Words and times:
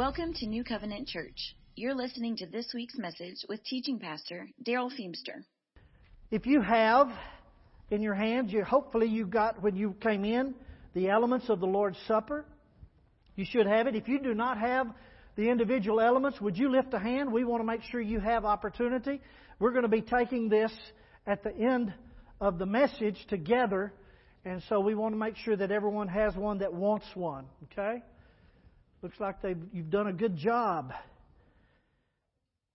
Welcome 0.00 0.32
to 0.36 0.46
New 0.46 0.64
Covenant 0.64 1.08
Church. 1.08 1.54
You're 1.76 1.94
listening 1.94 2.34
to 2.38 2.46
this 2.46 2.72
week's 2.72 2.96
message 2.96 3.44
with 3.50 3.62
teaching 3.64 3.98
pastor 3.98 4.48
Darrell 4.64 4.88
Feemster. 4.88 5.44
If 6.30 6.46
you 6.46 6.62
have 6.62 7.08
in 7.90 8.00
your 8.00 8.14
hands, 8.14 8.50
you, 8.50 8.64
hopefully 8.64 9.08
you 9.08 9.26
got 9.26 9.62
when 9.62 9.76
you 9.76 9.94
came 10.00 10.24
in 10.24 10.54
the 10.94 11.10
elements 11.10 11.50
of 11.50 11.60
the 11.60 11.66
Lord's 11.66 11.98
Supper. 12.08 12.46
You 13.36 13.44
should 13.44 13.66
have 13.66 13.88
it. 13.88 13.94
If 13.94 14.08
you 14.08 14.18
do 14.20 14.32
not 14.32 14.56
have 14.56 14.86
the 15.36 15.50
individual 15.50 16.00
elements, 16.00 16.40
would 16.40 16.56
you 16.56 16.72
lift 16.72 16.94
a 16.94 16.98
hand? 16.98 17.30
We 17.30 17.44
want 17.44 17.60
to 17.60 17.66
make 17.66 17.82
sure 17.82 18.00
you 18.00 18.20
have 18.20 18.46
opportunity. 18.46 19.20
We're 19.58 19.72
going 19.72 19.82
to 19.82 19.88
be 19.88 20.00
taking 20.00 20.48
this 20.48 20.72
at 21.26 21.42
the 21.44 21.54
end 21.54 21.92
of 22.40 22.58
the 22.58 22.64
message 22.64 23.22
together, 23.28 23.92
and 24.46 24.62
so 24.70 24.80
we 24.80 24.94
want 24.94 25.12
to 25.12 25.18
make 25.18 25.36
sure 25.36 25.56
that 25.56 25.70
everyone 25.70 26.08
has 26.08 26.34
one 26.34 26.60
that 26.60 26.72
wants 26.72 27.04
one. 27.12 27.44
Okay? 27.64 28.02
Looks 29.02 29.18
like 29.18 29.36
you've 29.72 29.88
done 29.88 30.08
a 30.08 30.12
good 30.12 30.36
job. 30.36 30.92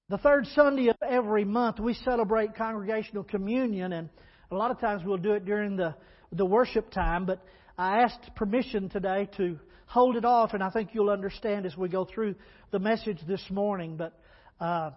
The 0.09 0.17
third 0.17 0.47
Sunday 0.55 0.87
of 0.87 0.95
every 1.07 1.45
month, 1.45 1.79
we 1.79 1.93
celebrate 1.93 2.55
congregational 2.55 3.23
communion, 3.23 3.93
and 3.93 4.09
a 4.49 4.55
lot 4.55 4.71
of 4.71 4.79
times 4.79 5.03
we'll 5.05 5.17
do 5.17 5.33
it 5.33 5.45
during 5.45 5.75
the, 5.75 5.93
the 6.31 6.45
worship 6.45 6.89
time, 6.89 7.27
but 7.27 7.45
I 7.77 8.01
asked 8.01 8.35
permission 8.35 8.89
today 8.89 9.29
to 9.37 9.59
hold 9.85 10.15
it 10.15 10.25
off, 10.25 10.55
and 10.55 10.63
I 10.63 10.71
think 10.71 10.95
you'll 10.95 11.11
understand 11.11 11.67
as 11.67 11.77
we 11.77 11.89
go 11.89 12.05
through 12.05 12.33
the 12.71 12.79
message 12.79 13.19
this 13.27 13.43
morning. 13.51 13.95
But 13.95 14.19
uh, 14.59 14.91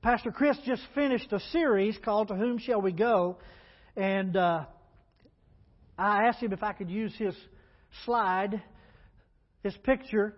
Pastor 0.00 0.30
Chris 0.30 0.56
just 0.64 0.82
finished 0.94 1.32
a 1.32 1.40
series 1.50 1.98
called 2.04 2.28
To 2.28 2.36
Whom 2.36 2.58
Shall 2.58 2.80
We 2.80 2.92
Go? 2.92 3.38
And 3.96 4.36
uh, 4.36 4.66
I 5.98 6.26
asked 6.26 6.40
him 6.40 6.52
if 6.52 6.62
I 6.62 6.72
could 6.72 6.88
use 6.88 7.12
his 7.16 7.34
slide, 8.04 8.62
his 9.64 9.76
picture, 9.78 10.36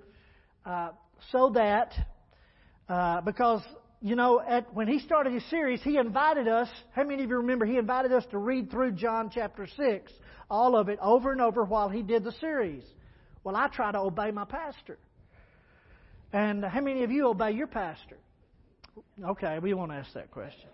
uh, 0.65 0.91
so 1.33 1.51
that, 1.51 1.93
uh, 2.89 3.21
because, 3.23 3.61
you 4.01 4.15
know, 4.15 4.41
at, 4.41 4.73
when 4.73 4.87
he 4.87 5.01
started 5.01 5.33
his 5.33 5.45
series, 5.51 5.83
he 5.83 5.99
invited 5.99 6.47
us, 6.47 6.69
how 6.93 7.03
many 7.03 7.25
of 7.25 7.29
you 7.29 7.37
remember, 7.39 7.67
he 7.67 7.77
invited 7.77 8.13
us 8.13 8.25
to 8.31 8.39
read 8.39 8.71
through 8.71 8.93
John 8.93 9.31
chapter 9.35 9.67
6, 9.67 10.13
all 10.49 10.77
of 10.77 10.89
it, 10.89 10.99
over 11.03 11.33
and 11.33 11.41
over 11.41 11.65
while 11.65 11.89
he 11.89 12.03
did 12.03 12.23
the 12.23 12.33
series. 12.33 12.85
Well, 13.43 13.57
I 13.57 13.67
try 13.67 13.91
to 13.91 13.99
obey 13.99 14.31
my 14.31 14.45
pastor. 14.45 14.97
And 16.33 16.65
how 16.65 16.81
many 16.81 17.03
of 17.03 17.11
you 17.11 17.27
obey 17.27 17.51
your 17.51 17.67
pastor? 17.67 18.17
Okay, 19.25 19.59
we 19.59 19.75
won't 19.75 19.93
ask 19.93 20.13
that 20.15 20.31
question. 20.31 20.69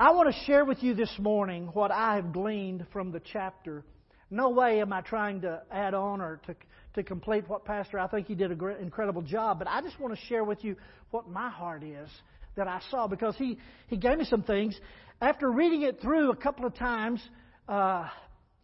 I 0.00 0.10
want 0.10 0.34
to 0.34 0.44
share 0.46 0.64
with 0.64 0.82
you 0.82 0.94
this 0.94 1.12
morning 1.20 1.68
what 1.74 1.92
I 1.92 2.16
have 2.16 2.32
gleaned 2.32 2.86
from 2.92 3.12
the 3.12 3.20
chapter. 3.20 3.84
No 4.32 4.48
way 4.48 4.80
am 4.80 4.94
I 4.94 5.02
trying 5.02 5.42
to 5.42 5.60
add 5.70 5.92
on 5.92 6.22
or 6.22 6.40
to, 6.46 6.56
to 6.94 7.02
complete 7.02 7.46
what 7.50 7.66
Pastor, 7.66 7.98
I 7.98 8.06
think 8.06 8.26
he 8.26 8.34
did 8.34 8.50
an 8.50 8.76
incredible 8.80 9.20
job, 9.20 9.58
but 9.58 9.68
I 9.68 9.82
just 9.82 10.00
want 10.00 10.18
to 10.18 10.20
share 10.24 10.42
with 10.42 10.64
you 10.64 10.74
what 11.10 11.28
my 11.28 11.50
heart 11.50 11.82
is 11.82 12.08
that 12.56 12.66
I 12.66 12.80
saw 12.90 13.06
because 13.06 13.36
he, 13.36 13.58
he 13.88 13.98
gave 13.98 14.16
me 14.16 14.24
some 14.24 14.42
things. 14.42 14.74
After 15.20 15.50
reading 15.50 15.82
it 15.82 16.00
through 16.00 16.30
a 16.30 16.36
couple 16.36 16.64
of 16.64 16.74
times, 16.74 17.22
uh, 17.68 18.08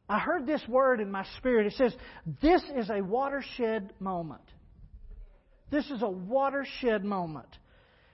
I 0.08 0.18
heard 0.18 0.46
this 0.46 0.62
word 0.66 1.00
in 1.00 1.10
my 1.10 1.26
spirit. 1.36 1.66
It 1.66 1.74
says, 1.74 1.94
This 2.40 2.62
is 2.74 2.88
a 2.88 3.02
watershed 3.02 3.92
moment. 4.00 4.40
This 5.70 5.84
is 5.90 6.00
a 6.00 6.08
watershed 6.08 7.04
moment. 7.04 7.58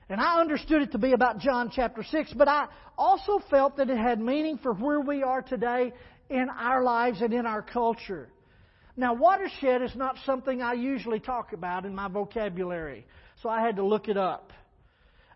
And 0.09 0.21
I 0.21 0.41
understood 0.41 0.83
it 0.83 0.93
to 0.93 0.99
be 0.99 1.13
about 1.13 1.39
John 1.39 1.71
chapter 1.73 2.03
6, 2.03 2.33
but 2.35 2.49
I 2.49 2.67
also 2.99 3.39
felt 3.49 3.77
that 3.77 3.89
it 3.89 3.97
had 3.97 4.21
meaning 4.21 4.59
for 4.59 4.75
where 4.75 5.01
we 5.01 5.23
are 5.23 5.41
today 5.41 5.93
in 6.31 6.49
our 6.49 6.83
lives 6.83 7.21
and 7.21 7.33
in 7.33 7.47
our 7.47 7.63
culture. 7.63 8.29
Now, 8.97 9.15
watershed 9.15 9.83
is 9.83 9.95
not 9.97 10.17
something 10.25 10.63
I 10.63 10.75
usually 10.75 11.21
talk 11.21 11.53
about 11.53 11.85
in 11.85 11.95
my 11.95 12.09
vocabulary, 12.09 13.07
so 13.43 13.49
I 13.49 13.61
had 13.61 13.77
to 13.77 13.85
look 13.85 14.09
it 14.09 14.17
up. 14.17 14.53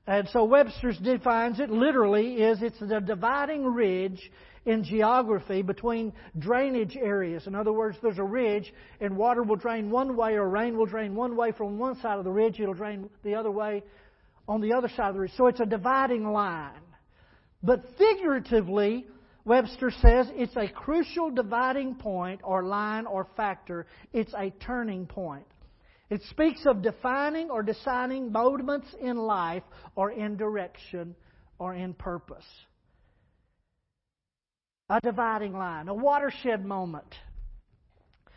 And 0.06 0.28
so 0.30 0.44
Webster's 0.44 0.96
defines 0.98 1.60
it 1.60 1.68
literally 1.68 2.36
is 2.36 2.62
it's 2.62 2.78
the 2.78 3.00
dividing 3.00 3.64
ridge 3.64 4.30
in 4.64 4.84
geography 4.84 5.62
between 5.62 6.12
drainage 6.38 6.96
areas. 6.96 7.46
In 7.46 7.54
other 7.54 7.72
words, 7.72 7.98
there's 8.02 8.18
a 8.18 8.24
ridge 8.24 8.72
and 9.00 9.16
water 9.16 9.42
will 9.42 9.56
drain 9.56 9.90
one 9.90 10.16
way 10.16 10.34
or 10.34 10.48
rain 10.48 10.78
will 10.78 10.86
drain 10.86 11.14
one 11.14 11.36
way 11.36 11.52
from 11.52 11.78
one 11.78 12.00
side 12.00 12.18
of 12.18 12.24
the 12.24 12.30
ridge, 12.30 12.58
it'll 12.60 12.74
drain 12.74 13.10
the 13.22 13.34
other 13.34 13.50
way 13.50 13.82
on 14.46 14.60
the 14.60 14.72
other 14.72 14.88
side 14.88 15.08
of 15.08 15.14
the 15.14 15.20
ridge. 15.20 15.32
So 15.36 15.46
it's 15.46 15.60
a 15.60 15.66
dividing 15.66 16.24
line. 16.24 16.72
But 17.62 17.84
figuratively, 17.98 19.06
Webster 19.48 19.90
says 19.90 20.30
it's 20.34 20.56
a 20.56 20.68
crucial 20.68 21.30
dividing 21.30 21.94
point 21.96 22.42
or 22.44 22.64
line 22.64 23.06
or 23.06 23.26
factor. 23.36 23.86
It's 24.12 24.32
a 24.34 24.50
turning 24.64 25.06
point. 25.06 25.46
It 26.10 26.22
speaks 26.30 26.66
of 26.66 26.82
defining 26.82 27.50
or 27.50 27.62
deciding 27.62 28.30
moments 28.30 28.88
in 29.00 29.16
life 29.16 29.64
or 29.96 30.10
in 30.10 30.36
direction 30.36 31.16
or 31.58 31.74
in 31.74 31.94
purpose 31.94 32.46
a 34.90 35.00
dividing 35.00 35.52
line, 35.52 35.88
a 35.88 35.94
watershed 35.94 36.64
moment. 36.64 37.14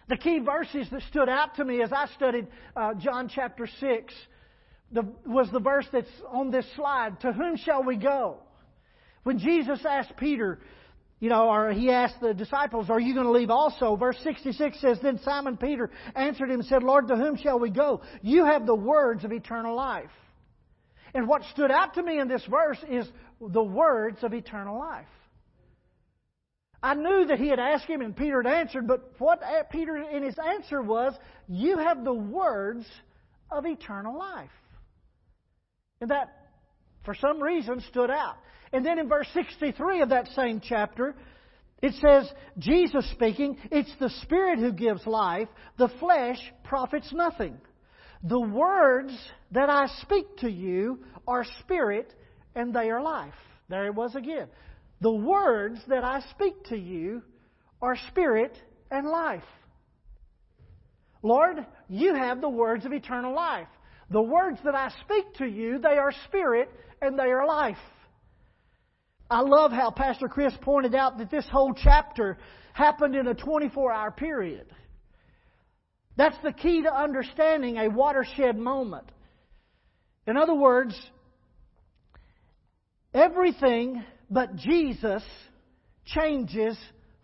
The 0.09 0.17
key 0.17 0.39
verses 0.39 0.88
that 0.91 1.01
stood 1.03 1.29
out 1.29 1.55
to 1.55 1.66
me 1.66 1.81
as 1.81 1.93
I 1.93 2.07
studied 2.16 2.47
uh, 2.75 2.93
John 2.95 3.29
chapter 3.33 3.67
6 3.67 4.13
the, 4.91 5.03
was 5.25 5.49
the 5.51 5.61
verse 5.61 5.88
that's 5.93 6.09
on 6.28 6.51
this 6.51 6.66
slide 6.75 7.22
To 7.22 7.31
whom 7.31 7.55
shall 7.55 7.83
we 7.83 7.95
go? 7.95 8.39
When 9.23 9.39
Jesus 9.39 9.79
asked 9.88 10.17
Peter, 10.17 10.59
you 11.22 11.30
know, 11.30 11.50
or 11.50 11.72
he 11.72 11.92
asked 11.92 12.20
the 12.20 12.34
disciples, 12.34 12.90
Are 12.90 13.00
you 13.00 13.14
going 13.14 13.28
to 13.28 13.32
leave 13.32 13.52
also? 13.52 13.96
Verse 13.96 14.18
66 14.24 14.82
says, 14.82 14.98
Then 15.02 15.20
Simon 15.20 15.56
Peter 15.56 15.92
answered 16.16 16.50
him 16.50 16.62
and 16.62 16.66
said, 16.66 16.82
Lord, 16.82 17.08
to 17.09 17.16
whom 17.16 17.38
shall 17.38 17.59
we 17.59 17.70
go? 17.70 18.02
You 18.24 18.44
have 18.46 18.66
the 18.66 18.76
words 18.76 19.24
of 19.24 19.32
eternal 19.32 19.76
life. 19.76 20.09
And 21.14 21.28
what 21.28 21.44
stood 21.52 21.70
out 21.70 21.94
to 21.94 22.04
me 22.04 22.20
in 22.20 22.28
this 22.28 22.44
verse 22.50 22.80
is 22.90 23.08
the 23.40 23.62
words 23.62 24.24
of 24.24 24.34
eternal 24.34 24.80
life. 24.80 25.06
I 26.82 26.96
knew 26.96 27.28
that 27.28 27.38
he 27.38 27.50
had 27.50 27.59
asked 27.59 27.86
him 27.86 28.02
and 28.02 28.18
Peter 28.18 28.42
had 28.42 28.52
answered, 28.52 28.88
but 28.88 29.14
what 29.20 29.44
Peter 29.70 29.98
in 29.98 30.24
his 30.24 30.36
answer 30.40 30.82
was, 30.82 31.14
You 31.48 31.78
have 31.78 32.03
the 32.03 32.14
words 32.14 32.88
of 33.52 33.68
eternal 33.68 34.18
life. 34.18 34.50
And 36.02 36.09
that, 36.09 36.48
for 37.06 37.14
some 37.14 37.44
reason, 37.44 37.80
stood 37.90 38.09
out. 38.09 38.38
And 38.74 38.86
then 38.86 39.00
in 39.00 39.09
verse 39.09 39.28
63 39.34 40.02
of 40.02 40.09
that 40.09 40.28
same 40.30 40.62
chapter, 40.64 41.16
it 41.82 41.94
says, 41.96 42.32
Jesus 42.58 43.09
speaking, 43.12 43.58
it's 43.72 43.94
the 44.00 44.12
Spirit 44.22 44.59
who 44.59 44.72
gives 44.72 45.06
life, 45.08 45.48
the 45.78 45.90
flesh 46.00 46.40
profits 46.64 47.12
nothing. 47.12 47.58
The 48.24 48.40
words 48.40 49.18
that 49.52 49.70
I 49.70 49.88
speak 50.02 50.38
to 50.38 50.50
you 50.50 51.00
are 51.28 51.44
spirit 51.62 52.14
and 52.56 52.74
they 52.74 52.90
are 52.90 53.02
life. 53.02 53.34
There 53.68 53.88
it 53.88 53.96
was 53.96 54.16
again. 54.16 54.48
The 55.02 55.12
words 55.12 55.80
that 55.88 56.03
I 56.03 56.22
speak 56.32 56.64
to 56.66 56.78
you 56.78 57.24
are 57.82 57.98
spirit 58.09 58.56
and 58.92 59.08
life. 59.08 59.44
Lord, 61.24 61.66
you 61.90 62.14
have 62.14 62.42
the 62.42 62.50
words 62.50 62.86
of 62.86 62.94
eternal 62.94 63.34
life. 63.34 63.68
The 64.12 64.22
words 64.22 64.59
that 64.66 64.76
I 64.76 64.90
speak 65.03 65.34
to 65.36 65.46
you, 65.46 65.80
they 65.80 65.98
are 65.98 66.14
spirit 66.28 66.70
and 67.02 67.18
they 67.18 67.32
are 67.32 67.48
life. 67.48 67.78
I 69.31 69.40
love 69.40 69.72
how 69.72 69.92
Pastor 69.92 70.28
Chris 70.28 70.53
pointed 70.62 70.94
out 70.94 71.18
that 71.19 71.31
this 71.31 71.46
whole 71.50 71.74
chapter 71.74 72.38
happened 72.74 73.16
in 73.16 73.28
a 73.28 73.34
24 73.34 73.90
hour 73.90 74.12
period. 74.12 74.66
That's 76.18 76.36
the 76.44 76.52
key 76.52 76.81
to 76.81 76.94
understanding 76.94 77.78
a 77.78 77.90
watershed 77.90 78.58
moment. 78.58 79.09
In 80.28 80.36
other 80.36 80.53
words, 80.53 81.00
everything 83.14 84.03
but 84.30 84.58
Jesus 84.58 85.24
changes 86.03 86.78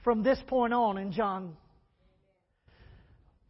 from 0.06 0.24
this 0.24 0.40
point 0.48 0.74
on 0.74 0.98
in 0.98 1.12
John. 1.12 1.58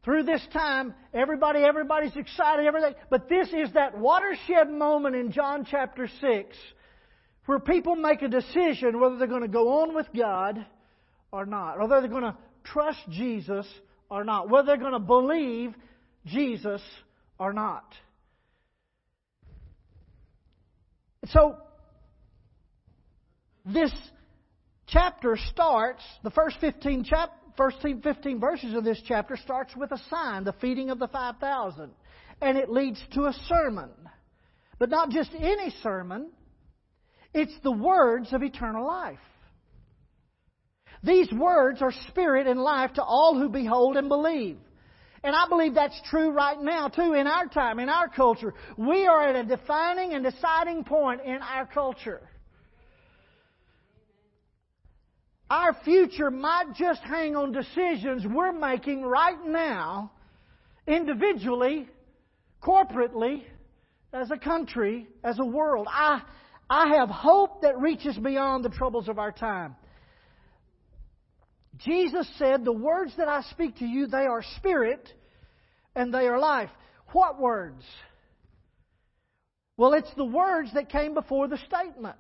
Through 0.04 0.24
this 0.24 0.42
time, 0.52 0.96
everybody, 1.14 1.60
everybody's 1.60 2.16
excited, 2.16 2.66
everything. 2.66 2.96
But 3.12 3.30
this 3.30 3.50
is 3.50 3.72
that 3.74 4.00
watershed 4.00 4.72
moment 4.72 5.16
in 5.16 5.31
John 5.31 5.64
chapter 5.70 6.10
6 6.22 6.58
where 7.48 7.60
people 7.60 7.96
make 7.96 8.22
a 8.22 8.28
decision 8.28 9.00
whether 9.00 9.18
they're 9.18 9.28
going 9.28 9.42
to 9.42 9.48
go 9.48 9.82
on 9.82 9.96
with 9.96 10.08
God 10.16 10.64
or 11.32 11.46
not, 11.46 11.80
whether 11.80 12.02
they're 12.02 12.10
going 12.10 12.24
to 12.24 12.38
trust 12.66 13.00
Jesus 13.10 13.66
or 14.10 14.24
not, 14.24 14.50
whether 14.50 14.68
they're 14.68 14.78
going 14.78 14.92
to 14.92 15.00
believe 15.00 15.74
Jesus 16.26 16.82
or 17.40 17.54
not. 17.54 17.86
So, 21.28 21.58
this 23.66 23.92
chapter 24.88 25.38
starts, 25.52 26.04
the 26.24 26.32
first 26.32 26.58
15 26.60 27.06
chap, 27.06 27.32
first 27.56 27.78
15 27.82 28.40
verses 28.40 28.74
of 28.76 28.84
this 28.84 29.02
chapter 29.08 29.38
starts 29.38 29.74
with 29.76 29.92
a 29.92 30.02
sign, 30.10 30.44
the 30.44 30.54
feeding 30.62 30.90
of 30.90 31.00
the 31.00 31.08
5,000. 31.08 31.92
And 32.42 32.58
it 32.58 32.70
leads 32.70 33.02
to 33.14 33.24
a 33.24 33.34
sermon. 33.48 33.90
But 34.80 34.90
not 34.90 35.10
just 35.10 35.32
any 35.34 35.74
sermon, 35.82 36.30
it's 37.34 37.54
the 37.64 37.72
words 37.72 38.34
of 38.34 38.44
eternal 38.44 38.86
life. 38.86 39.20
These 41.04 41.32
words 41.32 41.82
are 41.82 41.94
spirit 42.10 42.48
and 42.48 42.60
life 42.60 42.94
to 42.94 43.04
all 43.04 43.38
who 43.40 43.50
behold 43.50 43.98
and 43.98 44.10
believe. 44.10 44.58
And 45.24 45.36
I 45.36 45.48
believe 45.48 45.74
that's 45.74 46.00
true 46.10 46.32
right 46.32 46.60
now, 46.60 46.88
too, 46.88 47.14
in 47.14 47.28
our 47.28 47.48
time, 47.48 47.80
in 47.80 47.90
our 47.90 48.08
culture. 48.08 48.54
We 48.78 49.08
are 49.08 49.28
at 49.28 49.36
a 49.36 49.44
defining 49.44 50.14
and 50.14 50.24
deciding 50.24 50.84
point 50.84 51.22
in 51.26 51.42
our 51.42 51.66
culture. 51.66 52.22
Our 55.50 55.76
future 55.86 56.30
might 56.30 56.76
just 56.76 57.02
hang 57.02 57.36
on 57.36 57.52
decisions 57.52 58.26
we're 58.26 58.52
making 58.52 59.04
right 59.04 59.44
now, 59.46 60.12
individually, 60.86 61.88
corporately, 62.62 63.44
as 64.14 64.30
a 64.30 64.38
country, 64.38 65.08
as 65.24 65.40
a 65.40 65.46
world. 65.46 65.88
I, 65.90 66.22
I 66.69 66.96
have 66.98 67.10
hope 67.10 67.62
that 67.62 67.80
reaches 67.80 68.18
beyond 68.18 68.66
the 68.66 68.69
troubles 68.69 69.08
of 69.08 69.19
our 69.19 69.31
time. 69.31 69.75
Jesus 71.78 72.28
said, 72.38 72.66
The 72.66 72.74
words 72.74 73.14
that 73.18 73.28
I 73.28 73.42
speak 73.52 73.78
to 73.78 73.86
you, 73.86 74.08
they 74.08 74.25
are 74.25 74.44
spirit 74.58 75.08
and 75.96 76.14
they 76.14 76.28
are 76.28 76.40
life. 76.40 76.69
What 77.14 77.40
words? 77.40 77.84
Well, 79.78 79.94
it's 79.94 80.14
the 80.18 80.25
words 80.25 80.74
that 80.74 80.90
came 80.90 81.14
before 81.14 81.48
the 81.48 81.60
statement. 81.68 82.18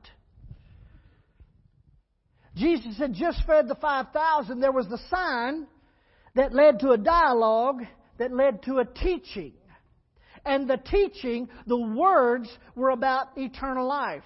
Jesus 2.55 2.97
had 2.97 3.13
just 3.13 3.45
fed 3.45 3.67
the 3.67 3.75
5,000. 3.75 4.59
There 4.59 4.71
was 4.71 4.87
the 4.87 4.99
sign 5.09 5.67
that 6.35 6.53
led 6.53 6.79
to 6.79 6.91
a 6.91 6.97
dialogue 6.97 7.81
that 8.17 8.33
led 8.33 8.63
to 8.63 8.79
a 8.79 8.85
teaching. 8.85 9.53
And 10.45 10.67
the 10.67 10.77
teaching, 10.77 11.49
the 11.65 11.77
words, 11.77 12.49
were 12.75 12.91
about 12.91 13.37
eternal 13.37 13.87
life. 13.87 14.23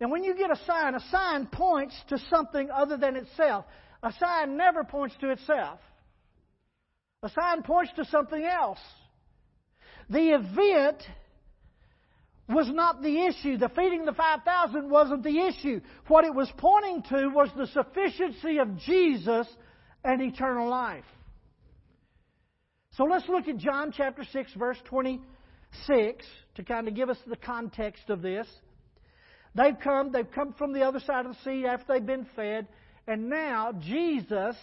Now, 0.00 0.08
when 0.08 0.24
you 0.24 0.36
get 0.36 0.50
a 0.50 0.56
sign, 0.66 0.94
a 0.94 1.00
sign 1.10 1.46
points 1.46 1.94
to 2.08 2.18
something 2.30 2.70
other 2.70 2.96
than 2.96 3.16
itself. 3.16 3.64
A 4.02 4.12
sign 4.12 4.56
never 4.56 4.84
points 4.84 5.14
to 5.20 5.30
itself. 5.30 5.80
A 7.22 7.30
sign 7.30 7.62
points 7.62 7.92
to 7.96 8.04
something 8.04 8.44
else. 8.44 8.78
The 10.10 10.34
event 10.34 11.02
was 12.48 12.68
not 12.70 13.02
the 13.02 13.26
issue. 13.26 13.56
The 13.56 13.70
feeding 13.70 14.04
the 14.04 14.12
5,000 14.12 14.88
wasn't 14.88 15.22
the 15.24 15.38
issue. 15.40 15.80
What 16.08 16.24
it 16.24 16.34
was 16.34 16.52
pointing 16.58 17.02
to 17.04 17.28
was 17.28 17.48
the 17.56 17.66
sufficiency 17.66 18.58
of 18.58 18.78
Jesus 18.78 19.48
and 20.04 20.20
eternal 20.22 20.68
life. 20.68 21.04
So 22.92 23.04
let's 23.04 23.28
look 23.28 23.48
at 23.48 23.56
John 23.56 23.92
chapter 23.94 24.24
6, 24.24 24.54
verse 24.54 24.78
26 24.84 26.24
to 26.54 26.62
kind 26.62 26.86
of 26.86 26.94
give 26.94 27.10
us 27.10 27.18
the 27.26 27.36
context 27.36 28.08
of 28.08 28.22
this. 28.22 28.46
They've 29.56 29.78
come, 29.82 30.12
they've 30.12 30.30
come 30.30 30.52
from 30.52 30.72
the 30.72 30.82
other 30.82 31.00
side 31.00 31.24
of 31.24 31.32
the 31.32 31.38
sea 31.42 31.66
after 31.66 31.94
they've 31.94 32.06
been 32.06 32.26
fed, 32.36 32.68
and 33.08 33.30
now 33.30 33.72
Jesus 33.72 34.56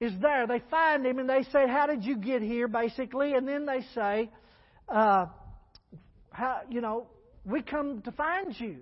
is 0.00 0.12
there. 0.20 0.46
They 0.46 0.62
find 0.70 1.06
him 1.06 1.18
and 1.18 1.28
they 1.28 1.44
say, 1.44 1.68
How 1.68 1.86
did 1.86 2.04
you 2.04 2.16
get 2.16 2.42
here, 2.42 2.66
basically? 2.68 3.34
And 3.34 3.46
then 3.46 3.66
they 3.66 3.82
say, 3.94 4.30
uh, 4.88 5.26
how, 6.30 6.60
you 6.70 6.80
know, 6.80 7.06
we 7.44 7.62
come 7.62 8.02
to 8.02 8.12
find 8.12 8.58
you. 8.58 8.78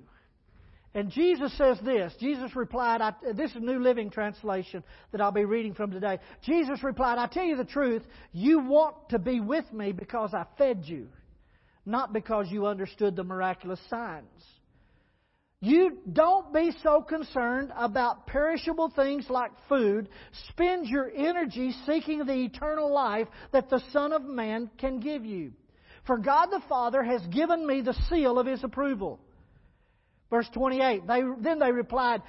And 0.94 1.10
Jesus 1.10 1.52
says 1.58 1.78
this. 1.84 2.14
Jesus 2.18 2.56
replied, 2.56 3.02
I, 3.02 3.12
this 3.34 3.50
is 3.50 3.60
New 3.60 3.80
Living 3.80 4.08
Translation 4.08 4.82
that 5.12 5.20
I'll 5.20 5.30
be 5.30 5.44
reading 5.44 5.74
from 5.74 5.90
today. 5.90 6.18
Jesus 6.42 6.82
replied, 6.82 7.18
I 7.18 7.26
tell 7.26 7.44
you 7.44 7.56
the 7.56 7.64
truth, 7.64 8.02
you 8.32 8.60
want 8.60 9.10
to 9.10 9.18
be 9.18 9.40
with 9.40 9.70
me 9.74 9.92
because 9.92 10.32
I 10.32 10.46
fed 10.56 10.84
you, 10.84 11.08
not 11.86 12.12
because 12.12 12.46
you 12.50 12.66
understood 12.66 13.16
the 13.16 13.24
miraculous 13.24 13.80
signs. 13.88 14.26
You 15.60 15.98
don't 16.12 16.52
be 16.52 16.72
so 16.82 17.00
concerned 17.00 17.72
about 17.76 18.26
perishable 18.26 18.92
things 18.94 19.26
like 19.30 19.52
food. 19.68 20.08
Spend 20.50 20.86
your 20.86 21.10
energy 21.10 21.72
seeking 21.86 22.26
the 22.26 22.44
eternal 22.44 22.92
life 22.92 23.28
that 23.52 23.70
the 23.70 23.80
Son 23.92 24.12
of 24.12 24.22
Man 24.22 24.70
can 24.78 25.00
give 25.00 25.24
you. 25.24 25.52
For 26.06 26.18
God 26.18 26.46
the 26.46 26.60
Father 26.68 27.02
has 27.02 27.22
given 27.28 27.66
me 27.66 27.80
the 27.80 27.96
seal 28.10 28.38
of 28.38 28.46
His 28.46 28.62
approval. 28.62 29.18
Verse 30.28 30.48
28. 30.52 31.06
They, 31.06 31.22
then 31.40 31.58
they 31.58 31.72
replied, 31.72 32.22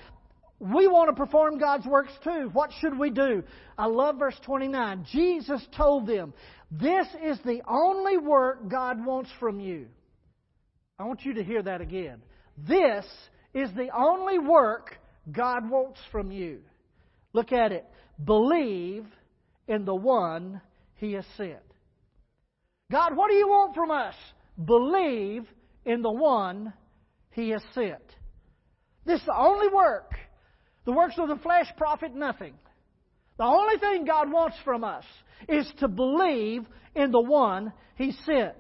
We 0.59 0.88
want 0.88 1.09
to 1.09 1.15
perform 1.15 1.59
God's 1.59 1.86
works 1.86 2.13
too. 2.24 2.50
What 2.51 2.71
should 2.80 2.98
we 2.98 3.12
do? 3.12 3.44
I 3.77 3.86
love 3.86 4.18
verse 4.18 4.38
29. 4.44 5.06
Jesus 5.12 5.62
told 5.75 6.07
them, 6.07 6.33
This 6.71 7.07
is 7.24 7.38
the 7.45 7.62
only 7.68 8.18
work 8.18 8.68
God 8.68 9.06
wants 9.06 9.30
from 9.39 9.59
you. 9.59 9.88
I 10.98 11.04
want 11.04 11.24
you 11.24 11.36
to 11.36 11.44
hear 11.44 11.62
that 11.62 11.81
again. 11.81 12.24
This 12.57 13.06
is 13.54 13.69
the 13.75 13.89
only 13.95 14.39
work 14.39 14.98
God 15.31 15.69
wants 15.69 16.00
from 16.12 16.31
you. 16.31 16.62
Look 17.33 17.51
at 17.51 17.71
it. 17.71 17.86
Believe 18.24 19.06
in 19.68 19.86
the 19.86 19.95
one 19.95 20.59
He 20.95 21.13
has 21.13 21.25
sent. 21.36 21.62
God, 22.92 23.15
what 23.15 23.30
do 23.30 23.36
you 23.36 23.48
want 23.48 23.75
from 23.75 23.92
us? 23.92 24.15
Believe 24.63 25.45
in 25.86 26.01
the 26.01 26.12
one 26.12 26.74
He 27.30 27.50
has 27.50 27.62
sent. 27.75 28.01
This 29.06 29.19
is 29.19 29.25
the 29.27 29.38
only 29.38 29.68
work. 29.68 30.13
The 30.87 30.93
works 30.93 31.15
of 31.17 31.27
the 31.27 31.35
flesh 31.35 31.67
profit 31.75 32.15
nothing. 32.15 32.53
The 33.37 33.43
only 33.43 33.77
thing 33.77 34.05
God 34.05 34.31
wants 34.31 34.55
from 34.63 34.85
us 34.85 35.03
is 35.49 35.69
to 35.79 35.89
believe 35.89 36.65
in 36.95 37.11
the 37.11 37.21
one 37.21 37.73
He 37.95 38.13
sent. 38.25 38.55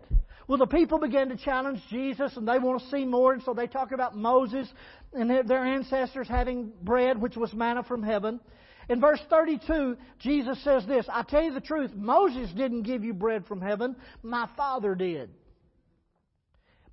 Well, 0.45 0.57
the 0.57 0.67
people 0.67 0.99
began 0.99 1.29
to 1.29 1.37
challenge 1.37 1.79
Jesus 1.89 2.35
and 2.35 2.45
they 2.45 2.59
want 2.59 2.81
to 2.81 2.89
see 2.89 3.05
more, 3.05 3.31
and 3.31 3.41
so 3.43 3.53
they 3.53 3.67
talk 3.67 3.93
about 3.93 4.17
Moses 4.17 4.67
and 5.13 5.29
their 5.47 5.63
ancestors 5.63 6.27
having 6.27 6.73
bread, 6.83 7.21
which 7.21 7.37
was 7.37 7.53
manna 7.53 7.83
from 7.83 8.03
heaven. 8.03 8.41
In 8.89 8.99
verse 8.99 9.21
32, 9.29 9.95
Jesus 10.19 10.61
says 10.65 10.85
this 10.85 11.05
I 11.09 11.23
tell 11.23 11.43
you 11.43 11.53
the 11.53 11.61
truth, 11.61 11.91
Moses 11.95 12.49
didn't 12.57 12.83
give 12.83 13.05
you 13.05 13.13
bread 13.13 13.45
from 13.47 13.61
heaven, 13.61 13.95
my 14.21 14.49
Father 14.57 14.95
did. 14.95 15.29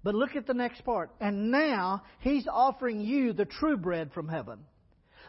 But 0.04 0.14
look 0.14 0.36
at 0.36 0.46
the 0.46 0.54
next 0.54 0.84
part. 0.84 1.10
And 1.20 1.50
now 1.50 2.02
he's 2.20 2.46
offering 2.46 3.00
you 3.00 3.32
the 3.32 3.46
true 3.46 3.76
bread 3.76 4.12
from 4.12 4.28
heaven. 4.28 4.60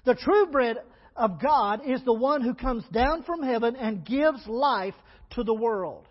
The 0.06 0.16
true 0.16 0.48
bread 0.52 0.78
of 1.16 1.42
God 1.42 1.82
is 1.86 2.04
the 2.04 2.14
one 2.14 2.42
who 2.42 2.54
comes 2.54 2.84
down 2.92 3.24
from 3.24 3.42
heaven 3.42 3.76
and 3.76 4.06
gives 4.06 4.46
life 4.48 4.94
to 5.32 5.44
the 5.44 5.54
world. 5.54 6.06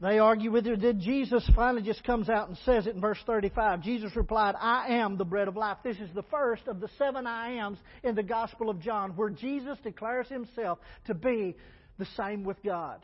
They 0.00 0.18
argue 0.18 0.50
with 0.50 0.66
her. 0.66 0.76
Then 0.76 1.00
Jesus 1.00 1.48
finally 1.54 1.82
just 1.82 2.02
comes 2.02 2.28
out 2.28 2.48
and 2.48 2.58
says 2.64 2.88
it 2.88 2.96
in 2.96 3.00
verse 3.00 3.20
35. 3.24 3.82
Jesus 3.82 4.16
replied, 4.16 4.56
I 4.58 4.94
am 4.94 5.16
the 5.16 5.24
bread 5.24 5.46
of 5.46 5.56
life. 5.56 5.78
This 5.84 5.98
is 5.98 6.10
the 6.12 6.24
first 6.24 6.66
of 6.66 6.80
the 6.80 6.88
seven 6.98 7.24
I 7.24 7.52
ams 7.52 7.78
in 8.02 8.16
the 8.16 8.22
Gospel 8.24 8.68
of 8.68 8.80
John, 8.80 9.12
where 9.12 9.30
Jesus 9.30 9.78
declares 9.84 10.28
himself 10.28 10.80
to 11.06 11.14
be 11.14 11.54
the 11.98 12.06
same 12.16 12.42
with 12.42 12.60
God. 12.64 13.00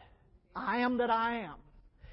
I 0.57 0.79
am 0.79 0.99
that 0.99 1.11
I 1.11 1.43
am. 1.43 1.55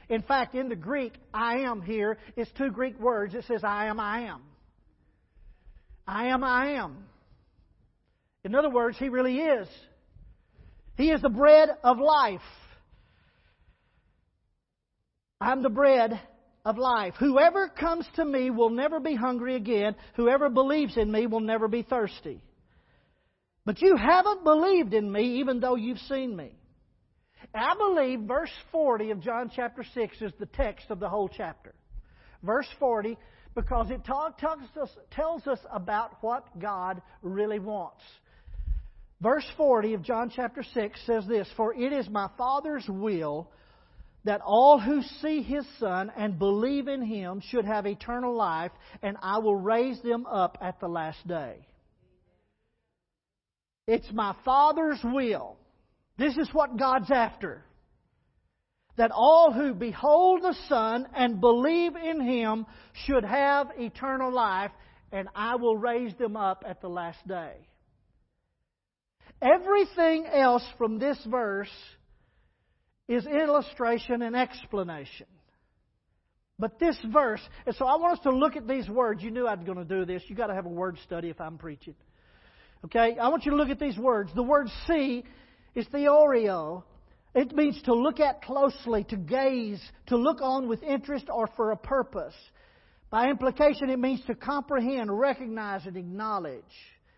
In 0.07 0.22
fact, 0.22 0.53
in 0.53 0.69
the 0.69 0.75
Greek, 0.75 1.13
I 1.34 1.62
am 1.62 1.81
here 1.81 2.19
is 2.38 2.48
two 2.55 2.69
Greek 2.69 3.00
words. 3.00 3.34
It 3.34 3.45
says, 3.48 3.62
I 3.63 3.88
am, 3.88 4.00
I 4.00 4.27
am. 4.27 4.41
I 6.07 6.27
am, 6.27 6.43
I 6.43 6.74
am. 6.74 7.05
In 8.43 8.55
other 8.55 8.69
words, 8.69 8.97
He 8.97 9.09
really 9.09 9.38
is. 9.38 9.67
He 10.97 11.09
is 11.12 11.21
the 11.21 11.29
bread 11.29 11.69
of 11.83 11.97
life. 12.00 12.41
I'm 15.41 15.62
the 15.62 15.69
bread 15.69 16.19
of 16.63 16.77
life. 16.77 17.13
Whoever 17.19 17.67
comes 17.67 18.07
to 18.15 18.25
me 18.25 18.50
will 18.50 18.69
never 18.69 19.00
be 19.00 19.15
hungry 19.15 19.55
again. 19.55 19.95
Whoever 20.15 20.50
believes 20.50 20.97
in 20.97 21.12
me 21.12 21.27
will 21.27 21.41
never 21.41 21.67
be 21.67 21.83
thirsty. 21.83 22.41
But 23.65 23.81
you 23.81 23.97
haven't 23.97 24.43
believed 24.43 24.93
in 24.93 25.12
me 25.12 25.39
even 25.39 25.59
though 25.59 25.75
you've 25.75 26.00
seen 26.00 26.35
me. 26.35 26.51
I 27.53 27.75
believe 27.77 28.21
verse 28.21 28.51
40 28.71 29.12
of 29.12 29.21
John 29.21 29.51
chapter 29.55 29.83
6 29.83 30.21
is 30.21 30.31
the 30.39 30.45
text 30.47 30.89
of 30.89 31.00
the 31.00 31.09
whole 31.09 31.29
chapter. 31.29 31.74
Verse 32.43 32.67
40, 32.79 33.17
because 33.55 33.89
it 33.89 34.03
talk, 34.05 34.38
tells, 34.38 34.59
us, 34.81 34.89
tells 35.12 35.47
us 35.47 35.59
about 35.71 36.12
what 36.21 36.59
God 36.59 37.01
really 37.21 37.59
wants. 37.59 38.03
Verse 39.21 39.45
40 39.55 39.93
of 39.93 40.03
John 40.03 40.31
chapter 40.35 40.62
6 40.62 41.00
says 41.05 41.25
this 41.27 41.47
For 41.55 41.74
it 41.74 41.93
is 41.93 42.09
my 42.09 42.29
Father's 42.38 42.85
will 42.88 43.50
that 44.25 44.41
all 44.41 44.79
who 44.79 45.01
see 45.21 45.41
his 45.41 45.65
Son 45.79 46.12
and 46.17 46.38
believe 46.38 46.88
in 46.88 47.01
him 47.01 47.41
should 47.50 47.65
have 47.65 47.85
eternal 47.85 48.35
life, 48.35 48.71
and 49.01 49.17
I 49.21 49.38
will 49.38 49.55
raise 49.55 50.01
them 50.01 50.25
up 50.25 50.57
at 50.62 50.79
the 50.79 50.88
last 50.88 51.25
day. 51.27 51.55
It's 53.88 54.12
my 54.12 54.35
Father's 54.43 55.00
will. 55.03 55.57
This 56.17 56.35
is 56.38 56.50
what 56.53 56.77
God's 56.77 57.12
after. 57.12 57.63
That 58.98 59.12
all 59.12 59.52
who 59.52 59.74
behold 59.74 60.42
the 60.42 60.56
Son 60.70 61.08
and 61.14 61.42
believe 61.42 61.96
in 61.96 62.22
him 62.22 62.66
should 63.06 63.25
have 63.25 63.68
eternal 63.78 64.32
life, 64.32 64.72
and 65.12 65.28
I 65.36 65.56
will 65.56 65.78
raise 65.78 66.16
them 66.16 66.38
up 66.38 66.64
at 66.66 66.82
the 66.82 66.88
last 66.88 67.25
day. 67.28 67.54
Everything 69.42 70.25
else 70.25 70.64
from 70.78 70.98
this 70.98 71.18
verse 71.30 71.72
is 73.08 73.25
illustration 73.25 74.22
and 74.22 74.36
explanation. 74.36 75.28
But 76.58 76.80
this 76.80 76.98
verse, 77.12 77.42
and 77.66 77.75
so 77.75 77.86
I 77.86 77.98
want 77.98 78.18
us 78.18 78.24
to 78.24 78.32
look 78.32 78.56
at 78.56 78.66
these 78.66 78.88
words. 78.88 79.22
You 79.22 79.30
knew 79.30 79.46
I 79.46 79.56
was 79.56 79.66
going 79.66 79.78
to 79.78 79.84
do 79.84 80.06
this. 80.06 80.24
You've 80.28 80.38
got 80.38 80.48
to 80.48 80.56
have 80.56 80.66
a 80.66 80.70
word 80.70 80.98
study 81.04 81.30
if 81.30 81.42
I'm 81.42 81.58
preaching. 81.58 81.96
Okay? 82.86 83.18
I 83.20 83.28
want 83.28 83.46
you 83.46 83.52
to 83.52 83.58
look 83.58 83.70
at 83.70 83.80
these 83.80 83.98
words. 83.98 84.32
The 84.34 84.44
word 84.44 84.70
see 84.88 85.25
It's 85.75 85.90
theoreo. 85.90 86.84
It 87.36 87.54
means 87.54 87.82
to 87.84 87.94
look 87.94 88.22
at 88.22 88.42
closely, 88.42 89.04
to 89.06 89.18
gaze, 89.18 89.82
to 90.08 90.15
look 90.15 90.42
on 90.42 90.70
with 90.70 90.82
interest 90.82 91.25
or 91.30 91.48
for 91.58 91.72
a 91.72 91.77
purpose. 91.77 92.34
By 93.10 93.30
implication, 93.30 93.89
it 93.89 94.00
means 94.00 94.22
to 94.27 94.36
comprehend, 94.36 95.12
recognize, 95.12 95.86
and 95.86 95.98
acknowledge. 95.98 96.63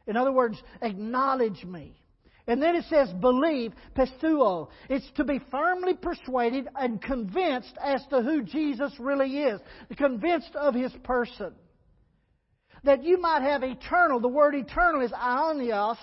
In 0.07 0.17
other 0.17 0.31
words, 0.31 0.61
acknowledge 0.81 1.63
me. 1.63 1.95
And 2.47 2.61
then 2.61 2.75
it 2.75 2.85
says 2.89 3.13
believe, 3.21 3.73
pisteuo. 3.95 4.69
It's 4.89 5.09
to 5.17 5.23
be 5.23 5.39
firmly 5.51 5.93
persuaded 5.93 6.67
and 6.75 7.01
convinced 7.01 7.77
as 7.83 8.03
to 8.09 8.21
who 8.21 8.41
Jesus 8.41 8.93
really 8.99 9.39
is, 9.39 9.59
convinced 9.97 10.55
of 10.55 10.73
his 10.73 10.93
person. 11.03 11.53
That 12.85 13.03
you 13.03 13.19
might 13.19 13.41
have 13.41 13.63
eternal, 13.63 14.19
the 14.19 14.29
word 14.29 14.55
eternal 14.55 15.01
is 15.01 15.11
aionios, 15.11 15.97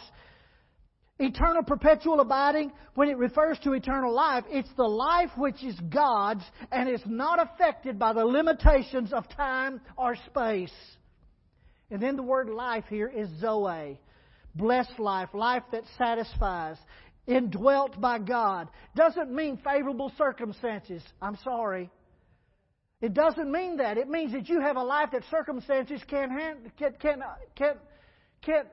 eternal, 1.18 1.62
perpetual, 1.62 2.21
abiding. 2.21 2.73
When 2.94 3.09
it 3.09 3.16
refers 3.16 3.59
to 3.61 3.73
eternal 3.73 4.12
life, 4.12 4.44
it's 4.49 4.73
the 4.76 4.85
life 4.85 5.30
which 5.37 5.62
is 5.62 5.78
God's 5.88 6.44
and 6.71 6.88
is 6.88 7.02
not 7.06 7.40
affected 7.40 7.99
by 7.99 8.12
the 8.12 8.25
limitations 8.25 9.12
of 9.12 9.28
time 9.30 9.80
or 9.97 10.16
space. 10.26 10.75
And 11.90 12.02
then 12.02 12.16
the 12.16 12.23
word 12.23 12.49
life 12.49 12.85
here 12.88 13.09
is 13.09 13.28
zoe 13.40 13.99
blessed 14.54 14.99
life, 14.99 15.30
life 15.35 15.64
that 15.73 15.83
satisfies, 15.99 16.76
indwelt 17.26 18.00
by 18.00 18.18
God. 18.18 18.68
Doesn't 18.94 19.35
mean 19.35 19.59
favorable 19.64 20.12
circumstances. 20.16 21.02
I'm 21.21 21.37
sorry. 21.42 21.90
It 23.00 23.14
doesn't 23.14 23.50
mean 23.50 23.78
that. 23.78 23.99
It 23.99 24.09
means 24.09 24.33
that 24.33 24.49
you 24.49 24.61
have 24.61 24.76
a 24.76 24.83
life 24.83 25.11
that 25.12 25.23
circumstances 25.30 26.00
can't 26.09 26.33
can't 26.78 26.99
can't 27.00 27.23
can't, 27.54 27.78
can't 28.42 28.68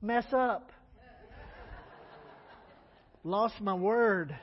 mess 0.00 0.24
up. 0.32 0.70
Lost 3.24 3.58
my 3.62 3.72
word. 3.72 4.36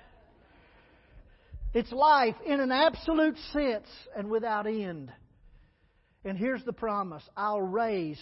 It's 1.73 1.91
life 1.91 2.35
in 2.45 2.59
an 2.59 2.71
absolute 2.71 3.37
sense 3.53 3.87
and 4.17 4.29
without 4.29 4.65
end. 4.65 5.13
And 6.25 6.37
here's 6.37 6.65
the 6.65 6.73
promise 6.73 7.23
I'll 7.37 7.61
raise, 7.61 8.21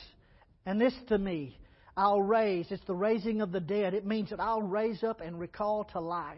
and 0.66 0.80
this 0.80 0.94
to 1.08 1.18
me, 1.18 1.58
I'll 1.96 2.22
raise. 2.22 2.68
It's 2.72 2.86
the 2.86 2.96
raising 2.96 3.42
of 3.42 3.54
the 3.54 3.62
dead. 3.62 3.94
It 3.94 4.06
means 4.06 4.30
that 4.32 4.42
I'll 4.42 4.62
raise 4.62 5.02
up 5.02 5.22
and 5.22 5.40
recall 5.40 5.86
to 5.94 6.02
life 6.02 6.38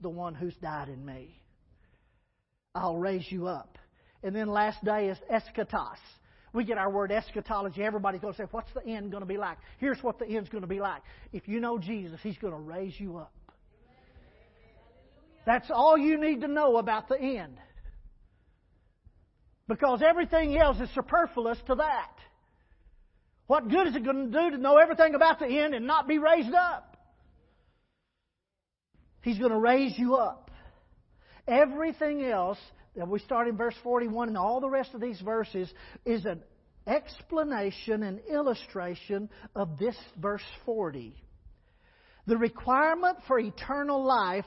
the 0.00 0.10
one 0.10 0.34
who's 0.34 0.54
died 0.56 0.88
in 0.88 1.04
me. 1.04 1.40
I'll 2.74 2.96
raise 2.96 3.30
you 3.30 3.46
up. 3.46 3.78
And 4.24 4.34
then 4.34 4.48
last 4.48 4.84
day 4.84 5.08
is 5.08 5.18
eschatos. 5.32 5.98
We 6.52 6.64
get 6.64 6.78
our 6.78 6.90
word 6.90 7.12
eschatology. 7.12 7.82
Everybody's 7.82 8.20
going 8.20 8.34
to 8.34 8.38
say, 8.38 8.48
What's 8.50 8.72
the 8.72 8.84
end 8.84 9.10
going 9.10 9.22
to 9.22 9.26
be 9.26 9.36
like? 9.36 9.58
Here's 9.78 10.02
what 10.02 10.18
the 10.18 10.26
end's 10.26 10.48
going 10.48 10.62
to 10.62 10.68
be 10.68 10.80
like. 10.80 11.02
If 11.32 11.48
you 11.48 11.60
know 11.60 11.78
Jesus, 11.78 12.18
He's 12.22 12.38
going 12.38 12.52
to 12.52 12.58
raise 12.58 12.98
you 12.98 13.16
up. 13.16 13.32
That's 15.46 15.70
all 15.70 15.98
you 15.98 16.18
need 16.18 16.40
to 16.40 16.48
know 16.48 16.76
about 16.76 17.08
the 17.08 17.18
end. 17.18 17.58
Because 19.68 20.02
everything 20.06 20.56
else 20.56 20.78
is 20.80 20.88
superfluous 20.94 21.58
to 21.66 21.76
that. 21.76 22.12
What 23.46 23.68
good 23.68 23.86
is 23.88 23.96
it 23.96 24.04
going 24.04 24.30
to 24.30 24.38
do 24.38 24.56
to 24.56 24.58
know 24.58 24.76
everything 24.76 25.14
about 25.14 25.38
the 25.38 25.46
end 25.46 25.74
and 25.74 25.86
not 25.86 26.08
be 26.08 26.18
raised 26.18 26.54
up? 26.54 26.96
He's 29.22 29.38
going 29.38 29.52
to 29.52 29.58
raise 29.58 29.98
you 29.98 30.16
up. 30.16 30.50
Everything 31.46 32.24
else 32.24 32.58
that 32.96 33.08
we 33.08 33.18
start 33.20 33.48
in 33.48 33.56
verse 33.56 33.74
41 33.82 34.28
and 34.28 34.38
all 34.38 34.60
the 34.60 34.68
rest 34.68 34.94
of 34.94 35.00
these 35.00 35.20
verses 35.20 35.72
is 36.04 36.24
an 36.24 36.42
explanation 36.86 38.02
and 38.02 38.20
illustration 38.30 39.28
of 39.54 39.78
this 39.78 39.96
verse 40.20 40.44
40. 40.64 41.14
The 42.26 42.36
requirement 42.36 43.18
for 43.26 43.38
eternal 43.38 44.04
life, 44.04 44.46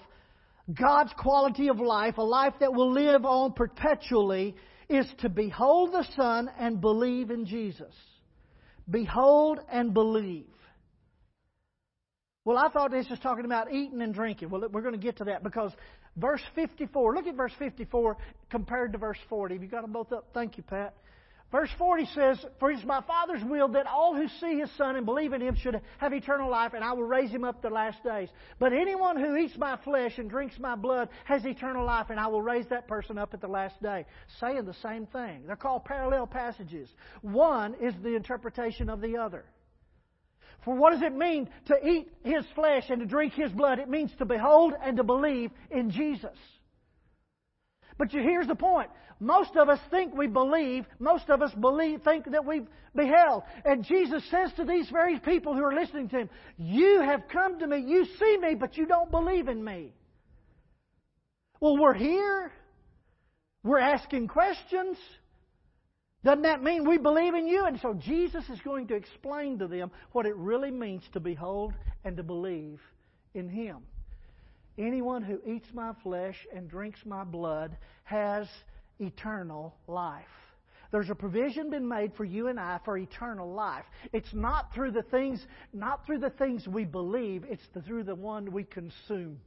God's 0.73 1.13
quality 1.17 1.69
of 1.69 1.79
life, 1.79 2.17
a 2.17 2.23
life 2.23 2.53
that 2.59 2.73
will 2.73 2.91
live 2.91 3.25
on 3.25 3.53
perpetually, 3.53 4.55
is 4.89 5.05
to 5.19 5.29
behold 5.29 5.93
the 5.93 6.05
Son 6.15 6.49
and 6.59 6.81
believe 6.81 7.31
in 7.31 7.45
Jesus. 7.45 7.93
Behold 8.89 9.59
and 9.71 9.93
believe. 9.93 10.45
Well, 12.45 12.57
I 12.57 12.69
thought 12.69 12.91
this 12.91 13.09
was 13.09 13.19
talking 13.19 13.43
about 13.43 13.73
eating 13.73 14.01
and 14.01 14.13
drinking. 14.13 14.49
Well, 14.49 14.61
we're 14.71 14.81
going 14.81 14.93
to 14.93 14.99
get 14.99 15.17
to 15.17 15.25
that 15.25 15.43
because 15.43 15.71
verse 16.15 16.41
54, 16.55 17.15
look 17.15 17.27
at 17.27 17.35
verse 17.35 17.51
54 17.59 18.15
compared 18.49 18.93
to 18.93 18.97
verse 18.97 19.17
40. 19.27 19.55
Have 19.55 19.63
you 19.63 19.69
got 19.69 19.81
them 19.81 19.91
both 19.91 20.13
up? 20.13 20.29
Thank 20.33 20.55
you, 20.55 20.63
Pat. 20.63 20.95
Verse 21.49 21.69
40 21.77 22.05
says, 22.13 22.45
For 22.59 22.71
it 22.71 22.79
is 22.79 22.85
my 22.85 23.01
Father's 23.03 23.43
will 23.43 23.69
that 23.69 23.87
all 23.87 24.13
who 24.13 24.27
see 24.41 24.59
his 24.59 24.69
Son 24.77 24.97
and 24.97 25.05
believe 25.05 25.31
in 25.31 25.41
him 25.41 25.55
should 25.55 25.79
have 25.97 26.11
eternal 26.11 26.51
life, 26.51 26.73
and 26.73 26.83
I 26.83 26.91
will 26.91 27.03
raise 27.03 27.29
him 27.29 27.45
up 27.45 27.61
the 27.61 27.69
last 27.69 28.03
days. 28.03 28.27
But 28.59 28.73
anyone 28.73 29.17
who 29.17 29.37
eats 29.37 29.57
my 29.57 29.77
flesh 29.85 30.17
and 30.17 30.29
drinks 30.29 30.59
my 30.59 30.75
blood 30.75 31.07
has 31.23 31.45
eternal 31.45 31.85
life, 31.85 32.09
and 32.09 32.19
I 32.19 32.27
will 32.27 32.41
raise 32.41 32.67
that 32.67 32.89
person 32.89 33.17
up 33.17 33.33
at 33.33 33.39
the 33.39 33.47
last 33.47 33.81
day. 33.81 34.05
Saying 34.41 34.65
the 34.65 34.73
same 34.83 35.05
thing. 35.05 35.43
They're 35.47 35.55
called 35.55 35.85
parallel 35.85 36.27
passages. 36.27 36.89
One 37.21 37.75
is 37.75 37.93
the 38.03 38.15
interpretation 38.15 38.89
of 38.89 38.99
the 38.99 39.15
other. 39.15 39.45
For 40.65 40.75
what 40.75 40.91
does 40.91 41.01
it 41.01 41.15
mean 41.15 41.49
to 41.67 41.87
eat 41.87 42.11
his 42.25 42.43
flesh 42.55 42.89
and 42.89 42.99
to 42.99 43.05
drink 43.05 43.31
his 43.33 43.53
blood? 43.53 43.79
It 43.79 43.87
means 43.87 44.11
to 44.17 44.25
behold 44.25 44.73
and 44.83 44.97
to 44.97 45.03
believe 45.03 45.51
in 45.71 45.91
Jesus. 45.91 46.37
But 47.97 48.11
here's 48.11 48.47
the 48.47 48.55
point. 48.55 48.89
Most 49.19 49.55
of 49.55 49.69
us 49.69 49.79
think 49.89 50.15
we 50.15 50.27
believe. 50.27 50.85
Most 50.99 51.29
of 51.29 51.41
us 51.41 51.51
believe, 51.59 52.03
think 52.03 52.29
that 52.31 52.45
we've 52.45 52.67
beheld. 52.95 53.43
And 53.65 53.83
Jesus 53.83 54.23
says 54.29 54.51
to 54.57 54.65
these 54.65 54.89
very 54.89 55.19
people 55.19 55.55
who 55.55 55.63
are 55.63 55.73
listening 55.73 56.09
to 56.09 56.19
Him, 56.19 56.29
You 56.57 57.01
have 57.01 57.27
come 57.31 57.59
to 57.59 57.67
me, 57.67 57.79
you 57.79 58.05
see 58.19 58.37
me, 58.37 58.55
but 58.55 58.77
you 58.77 58.85
don't 58.85 59.09
believe 59.09 59.47
in 59.47 59.63
me. 59.63 59.93
Well, 61.59 61.77
we're 61.77 61.95
here. 61.95 62.51
We're 63.63 63.79
asking 63.79 64.27
questions. 64.27 64.97
Doesn't 66.23 66.43
that 66.43 66.61
mean 66.61 66.87
we 66.87 66.97
believe 66.97 67.33
in 67.33 67.47
you? 67.47 67.65
And 67.65 67.79
so 67.79 67.93
Jesus 67.93 68.43
is 68.49 68.59
going 68.61 68.87
to 68.87 68.95
explain 68.95 69.59
to 69.59 69.67
them 69.67 69.91
what 70.11 70.25
it 70.25 70.35
really 70.35 70.71
means 70.71 71.03
to 71.13 71.19
behold 71.19 71.73
and 72.03 72.17
to 72.17 72.23
believe 72.23 72.79
in 73.33 73.49
Him. 73.49 73.77
Anyone 74.77 75.23
who 75.23 75.39
eats 75.45 75.67
my 75.73 75.93
flesh 76.03 76.35
and 76.55 76.69
drinks 76.69 76.99
my 77.05 77.23
blood 77.23 77.77
has 78.03 78.47
eternal 78.99 79.75
life. 79.87 80.25
There's 80.91 81.09
a 81.09 81.15
provision 81.15 81.69
been 81.69 81.87
made 81.87 82.13
for 82.15 82.23
you 82.23 82.47
and 82.47 82.59
I 82.59 82.79
for 82.85 82.97
eternal 82.97 83.51
life. 83.51 83.83
It's 84.13 84.33
not 84.33 84.73
through 84.73 84.91
the 84.91 85.03
things, 85.03 85.45
not 85.73 86.05
through 86.05 86.19
the 86.19 86.29
things 86.29 86.65
we 86.67 86.85
believe, 86.85 87.43
it's 87.49 87.63
through 87.85 88.03
the 88.03 88.15
one 88.15 88.51
we 88.51 88.63
consume. 88.63 89.39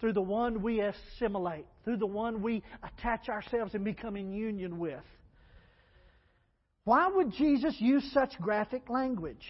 Through 0.00 0.14
the 0.14 0.22
one 0.22 0.62
we 0.62 0.80
assimilate, 0.80 1.66
through 1.84 1.98
the 1.98 2.06
one 2.06 2.42
we 2.42 2.62
attach 2.82 3.28
ourselves 3.28 3.74
and 3.74 3.84
become 3.84 4.16
in 4.16 4.32
union 4.32 4.78
with. 4.78 5.04
Why 6.84 7.08
would 7.08 7.32
Jesus 7.32 7.74
use 7.78 8.08
such 8.12 8.40
graphic 8.40 8.88
language? 8.88 9.44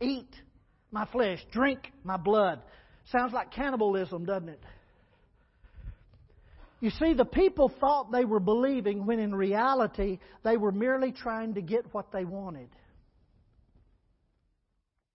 Eat 0.00 0.30
my 0.90 1.06
flesh, 1.06 1.44
drink 1.52 1.92
my 2.04 2.16
blood. 2.16 2.60
Sounds 3.10 3.32
like 3.32 3.50
cannibalism, 3.50 4.24
doesn't 4.24 4.48
it? 4.48 4.62
You 6.80 6.90
see, 6.90 7.14
the 7.14 7.24
people 7.24 7.72
thought 7.80 8.10
they 8.10 8.24
were 8.24 8.40
believing 8.40 9.06
when 9.06 9.20
in 9.20 9.34
reality 9.34 10.18
they 10.42 10.56
were 10.56 10.72
merely 10.72 11.12
trying 11.12 11.54
to 11.54 11.62
get 11.62 11.84
what 11.92 12.10
they 12.12 12.24
wanted. 12.24 12.68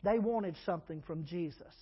They 0.03 0.20
wanted 0.20 0.56
something 0.65 1.01
from 1.06 1.25
Jesus. 1.25 1.74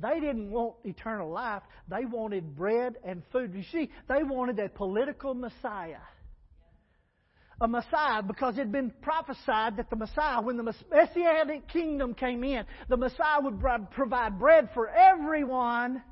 They 0.00 0.20
didn't 0.20 0.50
want 0.50 0.74
eternal 0.84 1.30
life, 1.30 1.62
they 1.88 2.04
wanted 2.04 2.56
bread 2.56 2.96
and 3.04 3.22
food. 3.32 3.54
You 3.54 3.62
see, 3.72 3.90
they 4.08 4.22
wanted 4.22 4.58
a 4.58 4.68
political 4.68 5.32
Messiah 5.32 6.02
a 7.60 7.68
Messiah 7.68 8.22
because 8.22 8.54
it 8.54 8.60
had 8.60 8.72
been 8.72 8.92
prophesied 9.02 9.76
that 9.76 9.90
the 9.90 9.96
Messiah, 9.96 10.40
when 10.40 10.56
the 10.56 10.74
Messianic 10.90 11.68
kingdom 11.68 12.14
came 12.14 12.42
in, 12.44 12.64
the 12.88 12.96
Messiah 12.96 13.40
would 13.40 13.60
provide 13.90 14.38
bread 14.38 14.70
for 14.74 14.88
everyone 14.88 16.02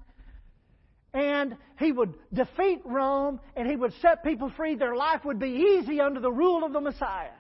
and 1.12 1.56
he 1.78 1.90
would 1.90 2.14
defeat 2.32 2.82
Rome 2.84 3.40
and 3.56 3.68
he 3.68 3.76
would 3.76 3.92
set 4.00 4.22
people 4.22 4.52
free. 4.56 4.76
Their 4.76 4.94
life 4.94 5.24
would 5.24 5.38
be 5.38 5.78
easy 5.80 6.00
under 6.00 6.20
the 6.20 6.30
rule 6.30 6.64
of 6.64 6.72
the 6.72 6.80
Messiah. 6.80 7.30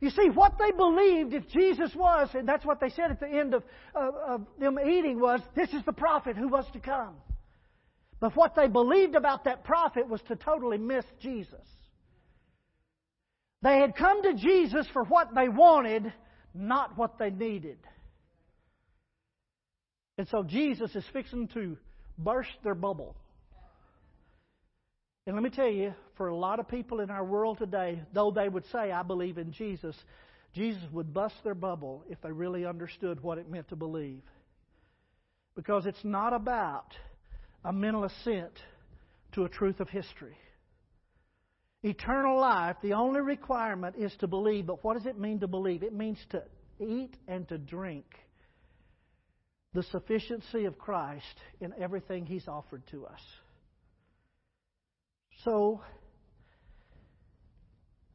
You 0.00 0.10
see, 0.10 0.28
what 0.28 0.58
they 0.58 0.70
believed 0.72 1.32
if 1.32 1.48
Jesus 1.48 1.94
was, 1.94 2.28
and 2.34 2.46
that's 2.46 2.64
what 2.64 2.80
they 2.80 2.90
said 2.90 3.10
at 3.10 3.18
the 3.18 3.28
end 3.28 3.54
of, 3.54 3.62
of, 3.94 4.14
of 4.14 4.46
them 4.58 4.78
eating, 4.78 5.18
was 5.18 5.40
this 5.54 5.72
is 5.72 5.82
the 5.86 5.92
prophet 5.92 6.36
who 6.36 6.48
was 6.48 6.66
to 6.74 6.80
come. 6.80 7.14
But 8.20 8.36
what 8.36 8.54
they 8.54 8.68
believed 8.68 9.14
about 9.14 9.44
that 9.44 9.64
prophet 9.64 10.06
was 10.08 10.20
to 10.28 10.36
totally 10.36 10.78
miss 10.78 11.04
Jesus. 11.20 11.66
They 13.66 13.80
had 13.80 13.96
come 13.96 14.22
to 14.22 14.34
Jesus 14.34 14.86
for 14.92 15.02
what 15.02 15.34
they 15.34 15.48
wanted, 15.48 16.12
not 16.54 16.96
what 16.96 17.18
they 17.18 17.30
needed. 17.30 17.78
And 20.18 20.28
so 20.28 20.44
Jesus 20.44 20.94
is 20.94 21.04
fixing 21.12 21.48
to 21.48 21.76
burst 22.16 22.52
their 22.62 22.76
bubble. 22.76 23.16
And 25.26 25.34
let 25.34 25.42
me 25.42 25.50
tell 25.50 25.68
you, 25.68 25.94
for 26.16 26.28
a 26.28 26.36
lot 26.36 26.60
of 26.60 26.68
people 26.68 27.00
in 27.00 27.10
our 27.10 27.24
world 27.24 27.58
today, 27.58 28.00
though 28.14 28.30
they 28.30 28.48
would 28.48 28.66
say, 28.70 28.92
I 28.92 29.02
believe 29.02 29.36
in 29.36 29.50
Jesus, 29.50 29.96
Jesus 30.54 30.84
would 30.92 31.12
bust 31.12 31.34
their 31.42 31.56
bubble 31.56 32.04
if 32.08 32.20
they 32.22 32.30
really 32.30 32.64
understood 32.64 33.20
what 33.20 33.36
it 33.36 33.50
meant 33.50 33.70
to 33.70 33.76
believe. 33.76 34.22
Because 35.56 35.86
it's 35.86 36.04
not 36.04 36.32
about 36.32 36.94
a 37.64 37.72
mental 37.72 38.04
assent 38.04 38.52
to 39.32 39.44
a 39.44 39.48
truth 39.48 39.80
of 39.80 39.88
history. 39.88 40.36
Eternal 41.86 42.40
life, 42.40 42.74
the 42.82 42.94
only 42.94 43.20
requirement 43.20 43.94
is 43.96 44.12
to 44.18 44.26
believe. 44.26 44.66
But 44.66 44.82
what 44.82 44.96
does 44.96 45.06
it 45.06 45.16
mean 45.16 45.38
to 45.38 45.46
believe? 45.46 45.84
It 45.84 45.94
means 45.94 46.18
to 46.30 46.42
eat 46.80 47.16
and 47.28 47.48
to 47.48 47.58
drink 47.58 48.04
the 49.72 49.84
sufficiency 49.84 50.64
of 50.64 50.78
Christ 50.78 51.24
in 51.60 51.72
everything 51.78 52.26
He's 52.26 52.48
offered 52.48 52.82
to 52.90 53.06
us. 53.06 53.20
So, 55.44 55.80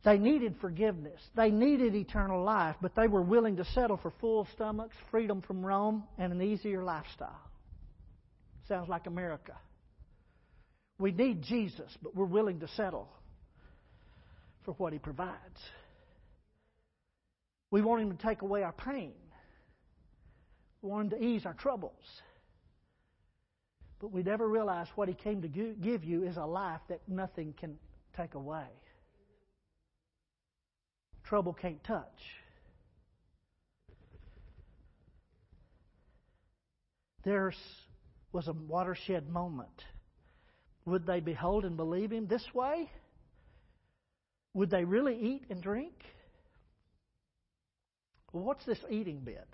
they 0.04 0.18
needed 0.18 0.56
forgiveness. 0.60 1.22
They 1.38 1.50
needed 1.50 1.96
eternal 1.96 2.44
life, 2.44 2.76
but 2.82 2.94
they 2.94 3.08
were 3.08 3.22
willing 3.22 3.56
to 3.56 3.66
settle 3.66 3.96
for 3.96 4.12
full 4.20 4.50
stomachs, 4.54 4.96
freedom 5.12 5.42
from 5.42 5.66
Rome, 5.66 6.04
and 6.18 6.34
an 6.34 6.42
easier 6.42 6.84
lifestyle. 6.84 7.40
Sounds 8.68 8.90
like 8.90 9.08
America. 9.08 9.56
We 11.00 11.14
need 11.14 11.44
Jesus, 11.44 11.90
but 12.04 12.14
we're 12.18 12.26
willing 12.26 12.60
to 12.60 12.68
settle 12.70 13.08
for 14.66 14.74
what 14.74 14.94
He 14.94 15.00
provides. 15.00 15.60
We 17.72 17.82
want 17.82 18.02
Him 18.02 18.16
to 18.16 18.24
take 18.24 18.42
away 18.42 18.64
our 18.64 18.74
pain. 18.74 19.14
We 20.82 20.90
want 20.90 21.12
Him 21.12 21.20
to 21.20 21.26
ease 21.26 21.46
our 21.46 21.54
troubles. 21.54 21.94
But 24.00 24.12
we 24.12 24.24
never 24.24 24.48
realize 24.48 24.88
what 24.96 25.08
He 25.08 25.14
came 25.14 25.42
to 25.42 25.48
give 25.48 26.04
you 26.04 26.24
is 26.24 26.38
a 26.38 26.46
life 26.46 26.82
that 26.90 27.02
nothing 27.08 27.54
can 27.60 27.78
take 28.18 28.34
away. 28.34 28.66
Trouble 31.24 31.54
can't 31.54 31.84
touch. 31.84 32.06
There 37.24 37.54
was 38.32 38.48
a 38.48 38.54
watershed 38.54 39.30
moment. 39.30 39.70
Would 40.86 41.06
they 41.06 41.20
behold 41.20 41.64
and 41.64 41.78
believe 41.78 42.12
Him 42.12 42.28
this 42.28 42.46
way? 42.54 42.90
Would 44.54 44.70
they 44.70 44.84
really 44.84 45.18
eat 45.18 45.44
and 45.50 45.62
drink? 45.62 45.94
Well, 48.34 48.44
what's 48.44 48.66
this 48.66 48.80
eating 48.90 49.20
bit? 49.20 49.48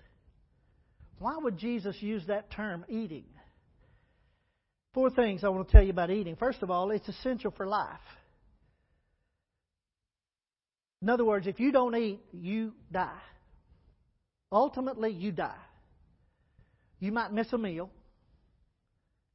Why 1.18 1.36
would 1.36 1.56
Jesus 1.56 1.96
use 2.00 2.24
that 2.26 2.50
term, 2.50 2.84
eating? 2.88 3.24
Four 4.94 5.10
things 5.10 5.44
I 5.44 5.48
want 5.48 5.68
to 5.68 5.72
tell 5.72 5.82
you 5.82 5.90
about 5.90 6.10
eating. 6.10 6.36
First 6.36 6.62
of 6.62 6.70
all, 6.70 6.90
it's 6.90 7.08
essential 7.08 7.50
for 7.50 7.66
life. 7.66 7.98
In 11.02 11.08
other 11.08 11.24
words, 11.24 11.46
if 11.46 11.60
you 11.60 11.70
don't 11.70 11.94
eat, 11.94 12.20
you 12.32 12.72
die. 12.90 13.20
Ultimately, 14.50 15.10
you 15.12 15.30
die. 15.30 15.54
You 17.00 17.12
might 17.12 17.32
miss 17.32 17.52
a 17.52 17.58
meal. 17.58 17.90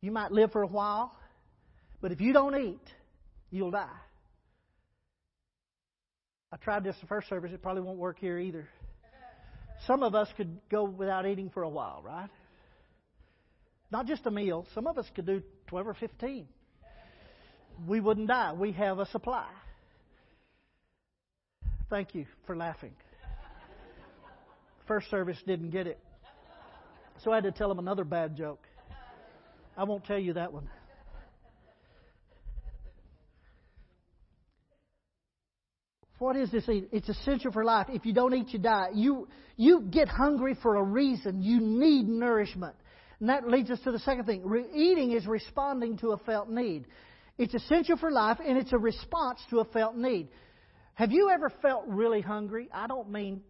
You 0.01 0.11
might 0.11 0.31
live 0.31 0.51
for 0.51 0.63
a 0.63 0.67
while. 0.67 1.15
But 2.01 2.11
if 2.11 2.19
you 2.19 2.33
don't 2.33 2.55
eat, 2.55 2.85
you'll 3.51 3.71
die. 3.71 3.87
I 6.53 6.55
tried 6.57 6.83
this 6.83 6.95
the 7.01 7.07
first 7.07 7.27
service. 7.29 7.51
It 7.51 7.63
probably 7.63 7.81
won't 7.81 7.97
work 7.97 8.19
here 8.19 8.37
either. 8.37 8.69
Some 9.87 10.03
of 10.03 10.13
us 10.13 10.29
could 10.37 10.59
go 10.69 10.83
without 10.83 11.25
eating 11.25 11.49
for 11.49 11.63
a 11.63 11.69
while, 11.69 12.03
right? 12.05 12.29
Not 13.91 14.05
just 14.05 14.23
a 14.27 14.31
meal. 14.31 14.67
Some 14.75 14.85
of 14.85 14.99
us 14.99 15.09
could 15.15 15.25
do 15.25 15.41
12 15.65 15.87
or 15.87 15.93
15. 15.95 16.47
We 17.87 17.99
wouldn't 17.99 18.27
die. 18.27 18.53
We 18.53 18.71
have 18.73 18.99
a 18.99 19.07
supply. 19.07 19.47
Thank 21.89 22.13
you 22.13 22.27
for 22.45 22.55
laughing. 22.55 22.93
First 24.87 25.09
service 25.09 25.41
didn't 25.47 25.71
get 25.71 25.87
it. 25.87 25.99
So 27.23 27.31
I 27.31 27.35
had 27.35 27.45
to 27.45 27.51
tell 27.51 27.69
them 27.69 27.79
another 27.79 28.03
bad 28.03 28.37
joke. 28.37 28.67
I 29.75 29.85
won't 29.85 30.05
tell 30.05 30.19
you 30.19 30.33
that 30.33 30.53
one. 30.53 30.69
What 36.23 36.37
is 36.37 36.49
this? 36.51 36.63
eating? 36.69 36.87
It's 36.93 37.09
essential 37.09 37.51
for 37.51 37.65
life. 37.65 37.87
If 37.89 38.05
you 38.05 38.13
don't 38.13 38.33
eat, 38.33 38.53
you 38.53 38.59
die. 38.59 38.87
You, 38.95 39.27
you 39.57 39.81
get 39.81 40.07
hungry 40.07 40.55
for 40.61 40.77
a 40.77 40.81
reason. 40.81 41.41
You 41.41 41.59
need 41.59 42.07
nourishment. 42.07 42.75
And 43.19 43.27
that 43.27 43.45
leads 43.45 43.69
us 43.69 43.79
to 43.81 43.91
the 43.91 43.99
second 43.99 44.23
thing. 44.23 44.41
Re- 44.45 44.63
eating 44.73 45.11
is 45.11 45.27
responding 45.27 45.97
to 45.97 46.11
a 46.11 46.17
felt 46.19 46.49
need. 46.49 46.87
It's 47.37 47.53
essential 47.53 47.97
for 47.97 48.09
life, 48.09 48.37
and 48.41 48.57
it's 48.57 48.71
a 48.71 48.77
response 48.77 49.41
to 49.49 49.59
a 49.59 49.65
felt 49.65 49.97
need. 49.97 50.29
Have 50.93 51.11
you 51.11 51.29
ever 51.29 51.51
felt 51.61 51.83
really 51.87 52.21
hungry? 52.21 52.69
I 52.73 52.87
don't 52.87 53.11
mean 53.11 53.41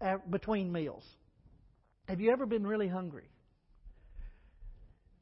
uh, 0.00 0.16
between 0.28 0.72
meals. 0.72 1.04
Have 2.08 2.20
you 2.20 2.32
ever 2.32 2.46
been 2.46 2.66
really 2.66 2.88
hungry? 2.88 3.28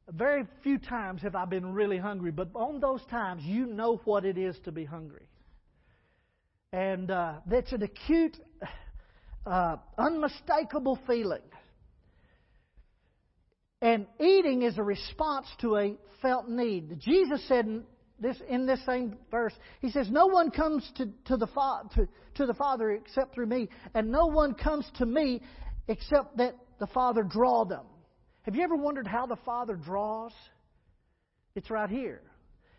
Very 0.08 0.44
few 0.62 0.78
times 0.78 1.20
have 1.20 1.34
I 1.34 1.44
been 1.44 1.74
really 1.74 1.98
hungry, 1.98 2.30
but 2.30 2.48
on 2.54 2.80
those 2.80 3.04
times, 3.10 3.42
you 3.44 3.66
know 3.66 4.00
what 4.06 4.24
it 4.24 4.38
is 4.38 4.56
to 4.64 4.72
be 4.72 4.86
hungry. 4.86 5.28
And 6.74 7.08
uh, 7.08 7.34
that's 7.46 7.70
an 7.70 7.84
acute, 7.84 8.36
uh, 9.46 9.76
unmistakable 9.96 10.98
feeling. 11.06 11.44
And 13.80 14.08
eating 14.18 14.62
is 14.62 14.76
a 14.76 14.82
response 14.82 15.46
to 15.60 15.76
a 15.76 15.94
felt 16.20 16.48
need. 16.48 16.98
Jesus 16.98 17.46
said 17.46 17.66
in 17.66 17.84
this, 18.18 18.36
in 18.48 18.66
this 18.66 18.84
same 18.84 19.16
verse, 19.30 19.52
He 19.82 19.90
says, 19.90 20.10
No 20.10 20.26
one 20.26 20.50
comes 20.50 20.90
to, 20.96 21.06
to, 21.26 21.36
the, 21.36 21.46
to, 21.94 22.08
to 22.34 22.46
the 22.46 22.54
Father 22.54 22.90
except 22.90 23.36
through 23.36 23.46
me, 23.46 23.68
and 23.94 24.10
no 24.10 24.26
one 24.26 24.52
comes 24.54 24.84
to 24.98 25.06
me 25.06 25.42
except 25.86 26.36
that 26.38 26.56
the 26.80 26.88
Father 26.88 27.22
draw 27.22 27.64
them. 27.64 27.84
Have 28.42 28.56
you 28.56 28.64
ever 28.64 28.74
wondered 28.74 29.06
how 29.06 29.26
the 29.26 29.38
Father 29.46 29.76
draws? 29.76 30.32
It's 31.54 31.70
right 31.70 31.88
here. 31.88 32.22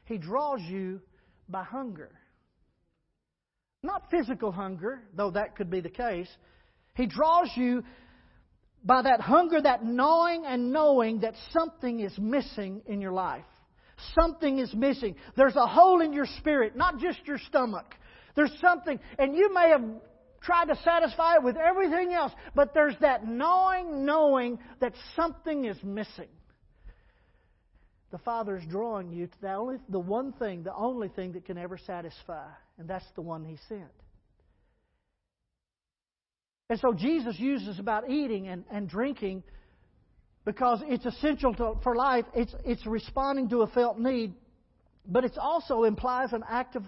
He 0.03 0.17
draws 0.17 0.59
you 0.63 0.99
by 1.47 1.63
hunger. 1.63 2.11
Not 3.85 4.09
physical 4.09 4.51
hunger, 4.51 5.03
though 5.15 5.29
that 5.31 5.55
could 5.55 5.69
be 5.69 5.79
the 5.79 5.89
case. 5.89 6.27
He 6.95 7.05
draws 7.05 7.51
you 7.55 7.83
by 8.83 9.03
that 9.03 9.21
hunger, 9.21 9.61
that 9.61 9.85
gnawing 9.85 10.43
and 10.45 10.73
knowing 10.73 11.19
that 11.19 11.35
something 11.51 11.99
is 11.99 12.17
missing 12.17 12.81
in 12.87 12.99
your 12.99 13.11
life. 13.11 13.45
Something 14.19 14.57
is 14.57 14.73
missing. 14.73 15.15
There's 15.37 15.55
a 15.55 15.67
hole 15.67 16.01
in 16.01 16.13
your 16.13 16.25
spirit, 16.39 16.75
not 16.75 16.97
just 16.97 17.19
your 17.25 17.37
stomach. 17.37 17.85
There's 18.35 18.51
something, 18.59 18.99
and 19.19 19.35
you 19.35 19.53
may 19.53 19.69
have 19.69 19.83
tried 20.41 20.65
to 20.65 20.75
satisfy 20.83 21.35
it 21.35 21.43
with 21.43 21.55
everything 21.55 22.11
else, 22.11 22.31
but 22.55 22.73
there's 22.73 22.95
that 23.01 23.27
gnawing 23.27 24.03
knowing 24.03 24.57
that 24.79 24.93
something 25.15 25.65
is 25.65 25.77
missing 25.83 26.27
the 28.15 28.19
Father 28.19 28.55
is 28.55 28.63
drawing 28.69 29.11
you 29.11 29.27
to 29.27 29.41
the, 29.41 29.53
only, 29.53 29.75
the 29.89 29.99
one 29.99 30.31
thing, 30.31 30.63
the 30.63 30.73
only 30.73 31.09
thing 31.09 31.33
that 31.33 31.43
can 31.43 31.57
ever 31.57 31.77
satisfy, 31.77 32.47
and 32.77 32.87
that's 32.87 33.03
the 33.15 33.21
one 33.21 33.43
He 33.43 33.57
sent. 33.67 33.91
And 36.69 36.79
so 36.79 36.93
Jesus 36.93 37.37
uses 37.37 37.77
about 37.77 38.09
eating 38.09 38.47
and, 38.47 38.63
and 38.71 38.87
drinking 38.87 39.43
because 40.45 40.81
it's 40.85 41.05
essential 41.05 41.53
to, 41.55 41.73
for 41.83 41.93
life. 41.93 42.23
It's, 42.33 42.55
it's 42.63 42.85
responding 42.85 43.49
to 43.49 43.63
a 43.63 43.67
felt 43.67 43.99
need, 43.99 44.33
but 45.05 45.25
it 45.25 45.37
also 45.37 45.83
implies 45.83 46.31
an 46.31 46.43
act 46.49 46.77
of 46.77 46.83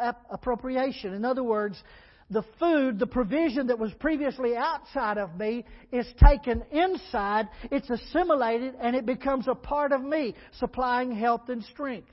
uh, 0.00 0.12
appropriation. 0.28 1.14
In 1.14 1.24
other 1.24 1.44
words, 1.44 1.80
the 2.30 2.44
food, 2.58 2.98
the 2.98 3.06
provision 3.06 3.68
that 3.68 3.78
was 3.78 3.92
previously 3.94 4.54
outside 4.56 5.18
of 5.18 5.36
me, 5.36 5.64
is 5.92 6.06
taken 6.22 6.62
inside, 6.70 7.48
it's 7.70 7.88
assimilated, 7.88 8.74
and 8.80 8.94
it 8.94 9.06
becomes 9.06 9.48
a 9.48 9.54
part 9.54 9.92
of 9.92 10.02
me, 10.02 10.34
supplying 10.58 11.12
health 11.12 11.48
and 11.48 11.64
strength. 11.64 12.10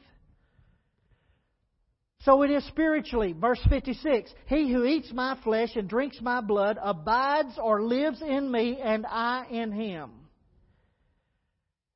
So 2.22 2.42
it 2.42 2.50
is 2.50 2.66
spiritually. 2.66 3.36
Verse 3.40 3.60
56 3.70 4.34
He 4.48 4.72
who 4.72 4.84
eats 4.84 5.12
my 5.14 5.38
flesh 5.44 5.76
and 5.76 5.88
drinks 5.88 6.20
my 6.22 6.42
blood 6.42 6.80
abides 6.82 7.60
or 7.62 7.84
lives 7.84 8.22
in 8.22 8.52
me, 8.52 8.80
and 8.82 9.06
I 9.06 9.46
in 9.52 9.72
him. 9.72 10.12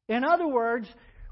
In 0.08 0.24
other 0.24 0.48
words, 0.48 0.88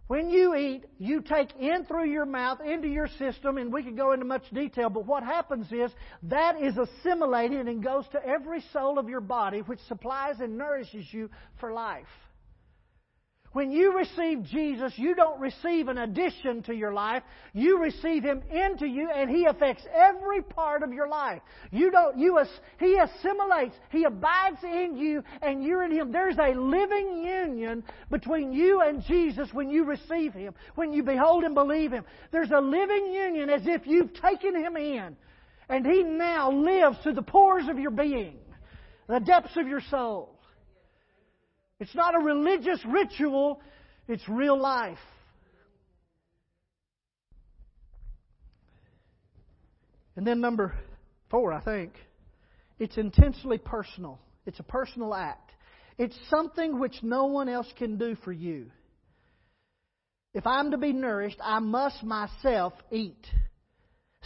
when 0.07 0.29
you 0.29 0.55
eat, 0.55 0.85
you 0.99 1.21
take 1.21 1.49
in 1.59 1.83
through 1.85 2.09
your 2.09 2.25
mouth 2.25 2.61
into 2.61 2.87
your 2.87 3.07
system, 3.19 3.57
and 3.57 3.71
we 3.71 3.83
could 3.83 3.97
go 3.97 4.13
into 4.13 4.25
much 4.25 4.49
detail, 4.53 4.89
but 4.89 5.05
what 5.05 5.23
happens 5.23 5.71
is 5.71 5.91
that 6.23 6.61
is 6.61 6.77
assimilated 6.77 7.67
and 7.67 7.83
goes 7.83 8.05
to 8.13 8.25
every 8.25 8.61
cell 8.71 8.97
of 8.97 9.09
your 9.09 9.19
body, 9.19 9.59
which 9.59 9.79
supplies 9.87 10.39
and 10.39 10.57
nourishes 10.57 11.05
you 11.11 11.29
for 11.59 11.73
life. 11.73 12.07
When 13.57 13.71
you 13.71 13.97
receive 13.97 14.43
Jesus, 14.43 14.93
you 14.97 15.15
don't 15.15 15.39
receive 15.39 15.87
an 15.87 15.97
addition 15.97 16.61
to 16.67 16.75
your 16.75 16.93
life. 16.93 17.23
You 17.53 17.79
receive 17.79 18.23
Him 18.23 18.43
into 18.51 18.85
you, 18.85 19.09
and 19.09 19.31
He 19.31 19.45
affects 19.45 19.83
every 19.91 20.43
part 20.43 20.83
of 20.83 20.93
your 20.93 21.07
life. 21.07 21.41
You 21.71 21.89
don't, 21.89 22.19
you, 22.19 22.39
He 22.79 22.99
assimilates. 22.99 23.75
He 23.89 24.03
abides 24.03 24.63
in 24.63 24.95
you, 24.95 25.23
and 25.41 25.63
you're 25.63 25.83
in 25.83 25.91
Him. 25.91 26.11
There's 26.11 26.37
a 26.37 26.51
living 26.51 27.25
union 27.25 27.83
between 28.11 28.53
you 28.53 28.81
and 28.81 29.03
Jesus 29.05 29.49
when 29.51 29.71
you 29.71 29.85
receive 29.85 30.33
Him, 30.33 30.53
when 30.75 30.93
you 30.93 31.01
behold 31.01 31.43
and 31.43 31.55
believe 31.55 31.91
Him. 31.91 32.03
There's 32.31 32.51
a 32.51 32.61
living 32.61 33.11
union 33.11 33.49
as 33.49 33.63
if 33.65 33.87
you've 33.87 34.13
taken 34.21 34.55
Him 34.55 34.77
in. 34.77 35.15
And 35.67 35.83
He 35.83 36.03
now 36.03 36.51
lives 36.51 36.99
through 37.01 37.15
the 37.15 37.23
pores 37.23 37.67
of 37.69 37.79
your 37.79 37.89
being, 37.89 38.37
the 39.09 39.19
depths 39.19 39.57
of 39.57 39.67
your 39.67 39.81
soul. 39.89 40.36
It's 41.79 41.93
not 41.93 42.15
a 42.15 42.19
religious 42.19 42.79
ritual, 42.85 43.61
it's 44.07 44.27
real 44.27 44.59
life. 44.59 44.97
And 50.15 50.25
then 50.25 50.41
number 50.41 50.73
four, 51.29 51.53
I 51.53 51.61
think, 51.61 51.93
it's 52.79 52.97
intensely 52.97 53.59
personal. 53.59 54.19
It's 54.47 54.59
a 54.59 54.63
personal 54.63 55.13
act. 55.13 55.51
It's 55.99 56.17
something 56.29 56.79
which 56.79 56.95
no 57.03 57.25
one 57.25 57.49
else 57.49 57.71
can 57.77 57.97
do 57.97 58.15
for 58.23 58.31
you. 58.31 58.71
If 60.33 60.45
I'm 60.45 60.71
to 60.71 60.77
be 60.77 60.93
nourished, 60.93 61.39
I 61.43 61.59
must 61.59 62.03
myself 62.03 62.73
eat. 62.91 63.25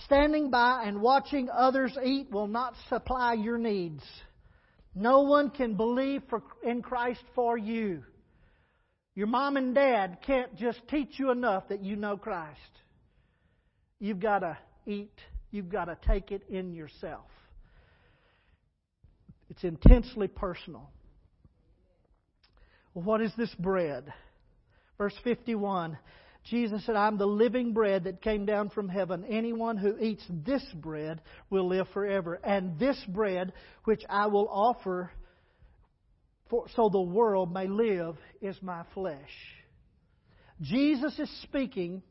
Standing 0.06 0.50
by 0.50 0.84
and 0.86 1.02
watching 1.02 1.50
others 1.50 1.98
eat 2.04 2.32
will 2.32 2.48
not 2.48 2.74
supply 2.90 3.34
your 3.34 3.58
needs. 3.58 4.04
No 4.94 5.22
one 5.22 5.50
can 5.50 5.76
believe 5.76 6.22
for, 6.30 6.44
in 6.64 6.82
Christ 6.82 7.24
for 7.34 7.58
you. 7.58 8.04
Your 9.16 9.28
mom 9.28 9.58
and 9.58 9.76
dad 9.76 10.20
can't 10.26 10.56
just 10.56 10.80
teach 10.90 11.18
you 11.18 11.32
enough 11.32 11.70
that 11.70 11.84
you 11.84 11.96
know 11.96 12.18
Christ. 12.18 12.60
You've 14.00 14.20
got 14.20 14.40
to 14.40 14.58
eat. 14.86 15.14
You've 15.52 15.70
got 15.70 15.86
to 15.86 15.98
take 16.08 16.32
it 16.32 16.44
in 16.50 16.74
yourself. 16.74 17.26
It's 19.50 19.64
intensely 19.64 20.28
personal. 20.28 20.90
Well, 22.94 23.04
what 23.04 23.22
is 23.22 23.32
this 23.38 23.54
bread? 23.60 24.14
Verse 24.98 25.14
51 25.24 25.98
Jesus 26.46 26.86
said, 26.86 26.96
I'm 26.96 27.18
the 27.18 27.28
living 27.28 27.74
bread 27.74 28.06
that 28.06 28.22
came 28.22 28.46
down 28.46 28.70
from 28.70 28.90
heaven. 28.90 29.24
Anyone 29.30 29.78
who 29.78 29.98
eats 30.00 30.24
this 30.30 30.64
bread 30.74 31.22
will 31.50 31.68
live 31.68 31.88
forever. 31.94 32.40
And 32.44 32.80
this 32.80 33.02
bread, 33.08 33.54
which 33.84 34.04
I 34.10 34.28
will 34.28 34.48
offer 34.50 35.12
for, 36.50 36.66
so 36.76 36.90
the 36.90 37.02
world 37.02 37.54
may 37.54 37.68
live, 37.68 38.18
is 38.42 38.58
my 38.62 38.84
flesh. 38.94 39.32
Jesus 40.62 41.18
is 41.20 41.30
speaking 41.44 42.02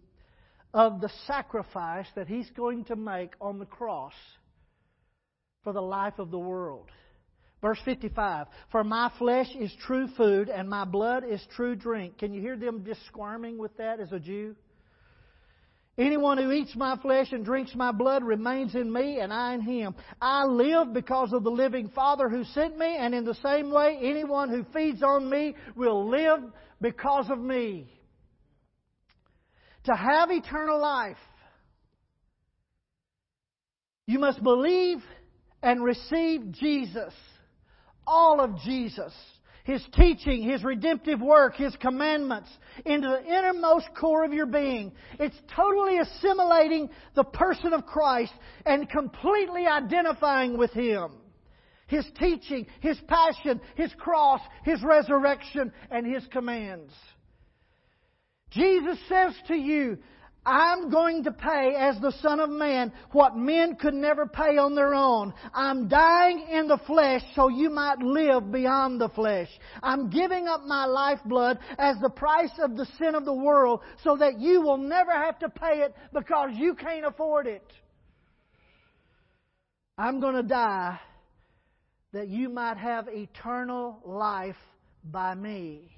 of 0.73 1.01
the 1.01 1.11
sacrifice 1.27 2.07
that 2.15 2.29
he's 2.29 2.49
going 2.51 2.85
to 2.85 2.97
make 2.97 3.35
on 3.41 3.59
the 3.59 3.67
cross 3.67 4.15
for 5.65 5.73
the 5.73 5.83
life 5.83 6.19
of 6.19 6.31
the 6.31 6.39
world. 6.39 6.89
Verse 7.61 7.79
55 7.85 8.47
For 8.73 8.83
my 8.85 9.11
flesh 9.19 9.49
is 9.59 9.73
true 9.87 10.09
food, 10.17 10.49
and 10.49 10.69
my 10.69 10.85
blood 10.85 11.25
is 11.29 11.45
true 11.55 11.77
drink. 11.77 12.19
Can 12.19 12.33
you 12.33 12.41
hear 12.41 12.57
them 12.57 12.85
just 12.87 13.05
squirming 13.07 13.59
with 13.59 13.77
that 13.77 14.01
as 14.01 14.13
a 14.13 14.19
Jew? 14.19 14.57
Anyone 15.99 16.39
who 16.39 16.51
eats 16.51 16.75
my 16.77 16.97
flesh 17.03 17.33
and 17.33 17.45
drinks 17.45 17.75
my 17.75 17.93
blood 17.93 18.25
remains 18.25 18.75
in 18.75 18.91
me, 18.91 19.21
and 19.21 19.33
I 19.33 19.55
in 19.55 19.61
him. 19.61 19.95
I 20.21 20.45
live 20.45 20.95
because 20.95 21.35
of 21.35 21.45
the 21.45 21.51
living 21.51 21.91
Father 21.91 22.31
who 22.31 22.45
sent 22.45 22.79
me, 22.79 22.97
and 22.97 23.15
in 23.15 23.25
the 23.25 23.35
same 23.35 23.71
way, 23.71 23.99
anyone 24.03 24.49
who 24.49 24.65
feeds 24.73 25.03
on 25.03 25.29
me 25.29 25.55
will 25.77 26.09
live 26.09 26.41
because 26.81 27.29
of 27.29 27.39
me. 27.39 27.93
To 29.85 29.95
have 29.95 30.31
eternal 30.31 30.81
life, 30.81 31.17
you 34.07 34.19
must 34.19 34.43
believe 34.43 34.99
and 35.63 35.83
receive 35.83 36.53
Jesus 36.53 37.13
all 38.07 38.41
of 38.41 38.59
Jesus, 38.61 39.13
His 39.65 39.83
teaching, 39.95 40.43
His 40.43 40.65
redemptive 40.65 41.21
work, 41.21 41.57
His 41.57 41.75
commandments 41.77 42.49
into 42.85 43.09
the 43.09 43.25
innermost 43.25 43.89
core 43.99 44.25
of 44.25 44.33
your 44.33 44.47
being. 44.47 44.93
It's 45.19 45.37
totally 45.55 45.99
assimilating 45.99 46.91
the 47.15 47.25
person 47.25 47.73
of 47.73 47.87
Christ 47.87 48.33
and 48.67 48.89
completely 48.89 49.67
identifying 49.67 50.57
with 50.57 50.73
Him. 50.73 51.13
His 51.87 52.07
teaching, 52.19 52.67
His 52.81 52.99
passion, 53.09 53.61
His 53.77 53.93
cross, 53.99 54.41
His 54.65 54.83
resurrection, 54.83 55.73
and 55.91 56.07
His 56.07 56.27
commands. 56.29 56.93
Jesus 58.51 58.99
says 59.09 59.35
to 59.49 59.55
you, 59.55 59.99
I'm 60.45 60.91
going 60.91 61.25
to 61.25 61.33
pay 61.33 61.75
as 61.77 62.01
the 62.01 62.13
Son 62.23 62.41
of 62.41 62.49
Man 62.49 62.93
what 63.13 63.37
men 63.37 63.77
could 63.77 63.93
never 63.93 64.27
pay 64.27 64.57
on 64.57 64.75
their 64.75 64.95
own. 64.95 65.35
I'm 65.53 65.89
dying 65.89 66.47
in 66.51 66.67
the 66.67 66.79
flesh 66.87 67.23
so 67.35 67.49
you 67.49 67.69
might 67.69 67.99
live 67.99 68.51
beyond 68.51 69.01
the 69.01 69.11
flesh. 69.11 69.49
I'm 69.83 70.09
giving 70.09 70.49
up 70.49 70.63
my 70.65 70.87
lifeblood 70.87 71.59
as 71.79 71.97
the 72.01 72.09
price 72.09 72.53
of 72.63 72.77
the 72.77 72.87
sin 72.99 73.15
of 73.15 73.27
the 73.27 73.35
world 73.35 73.81
so 74.03 74.17
that 74.17 74.41
you 74.41 74.63
will 74.63 74.79
never 74.79 75.13
have 75.13 75.39
to 75.41 75.51
pay 75.51 75.83
it 75.83 75.95
because 76.13 76.51
you 76.55 76.75
can't 76.75 77.05
afford 77.05 77.47
it. 77.47 77.67
I'm 79.99 80.21
going 80.21 80.37
to 80.37 80.43
die 80.43 80.99
that 82.13 82.29
you 82.29 82.49
might 82.49 82.79
have 82.79 83.09
eternal 83.09 84.01
life 84.07 84.57
by 85.05 85.35
me. 85.35 85.93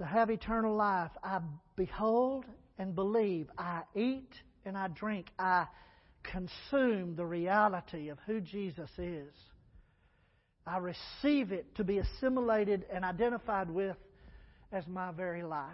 To 0.00 0.06
have 0.06 0.30
eternal 0.30 0.74
life, 0.74 1.10
I 1.22 1.40
behold 1.76 2.46
and 2.78 2.94
believe. 2.94 3.48
I 3.58 3.82
eat 3.94 4.32
and 4.64 4.76
I 4.76 4.88
drink. 4.88 5.26
I 5.38 5.66
consume 6.22 7.16
the 7.16 7.26
reality 7.26 8.08
of 8.08 8.16
who 8.26 8.40
Jesus 8.40 8.88
is. 8.96 9.34
I 10.66 10.78
receive 10.78 11.52
it 11.52 11.74
to 11.76 11.84
be 11.84 11.98
assimilated 11.98 12.86
and 12.90 13.04
identified 13.04 13.68
with 13.70 13.96
as 14.72 14.86
my 14.86 15.12
very 15.12 15.42
life. 15.42 15.66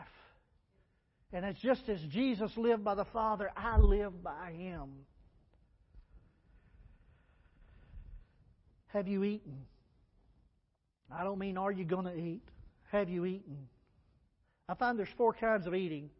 And 1.32 1.44
it's 1.44 1.60
just 1.60 1.88
as 1.88 2.00
Jesus 2.10 2.50
lived 2.56 2.82
by 2.82 2.96
the 2.96 3.04
Father, 3.12 3.48
I 3.56 3.78
live 3.78 4.24
by 4.24 4.54
Him. 4.56 4.88
Have 8.88 9.06
you 9.06 9.22
eaten? 9.22 9.66
I 11.12 11.22
don't 11.22 11.38
mean 11.38 11.56
are 11.56 11.70
you 11.70 11.84
going 11.84 12.06
to 12.06 12.16
eat. 12.16 12.42
Have 12.90 13.08
you 13.08 13.24
eaten? 13.24 13.68
I 14.68 14.74
find 14.74 14.98
there's 14.98 15.08
four 15.16 15.32
kinds 15.32 15.66
of 15.66 15.74
eating, 15.74 16.10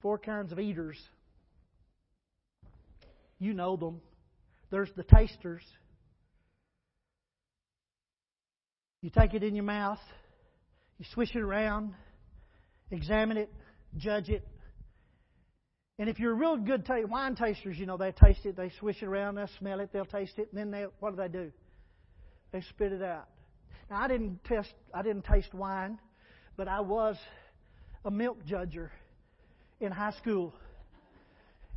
four 0.00 0.18
kinds 0.18 0.52
of 0.52 0.60
eaters. 0.60 0.98
You 3.40 3.54
know 3.54 3.76
them. 3.76 4.00
There's 4.70 4.90
the 4.96 5.02
tasters. 5.02 5.62
You 9.00 9.10
take 9.10 9.34
it 9.34 9.42
in 9.42 9.54
your 9.54 9.64
mouth, 9.64 10.00
you 10.98 11.04
swish 11.14 11.34
it 11.34 11.40
around, 11.40 11.94
examine 12.90 13.36
it, 13.36 13.52
judge 13.96 14.28
it. 14.28 14.46
And 16.00 16.08
if 16.08 16.18
you're 16.18 16.32
a 16.32 16.34
real 16.34 16.56
good 16.56 16.84
ta- 16.84 17.06
wine 17.08 17.36
tasters, 17.36 17.78
you 17.78 17.86
know 17.86 17.96
they 17.96 18.12
taste 18.12 18.44
it, 18.44 18.56
they 18.56 18.70
swish 18.80 19.00
it 19.02 19.06
around, 19.06 19.36
they 19.36 19.46
smell 19.58 19.80
it, 19.80 19.90
they'll 19.92 20.04
taste 20.04 20.38
it, 20.38 20.48
and 20.52 20.58
then 20.58 20.70
they 20.70 20.86
what 20.98 21.10
do 21.10 21.16
they 21.16 21.28
do? 21.28 21.52
They 22.52 22.60
spit 22.62 22.92
it 22.92 23.02
out. 23.02 23.28
Now 23.88 24.02
I 24.02 24.08
didn't 24.08 24.42
test, 24.44 24.72
I 24.92 25.02
didn't 25.02 25.24
taste 25.24 25.54
wine 25.54 25.98
but 26.58 26.66
I 26.66 26.80
was 26.80 27.16
a 28.04 28.10
milk 28.10 28.44
judger 28.44 28.90
in 29.80 29.92
high 29.92 30.12
school. 30.18 30.52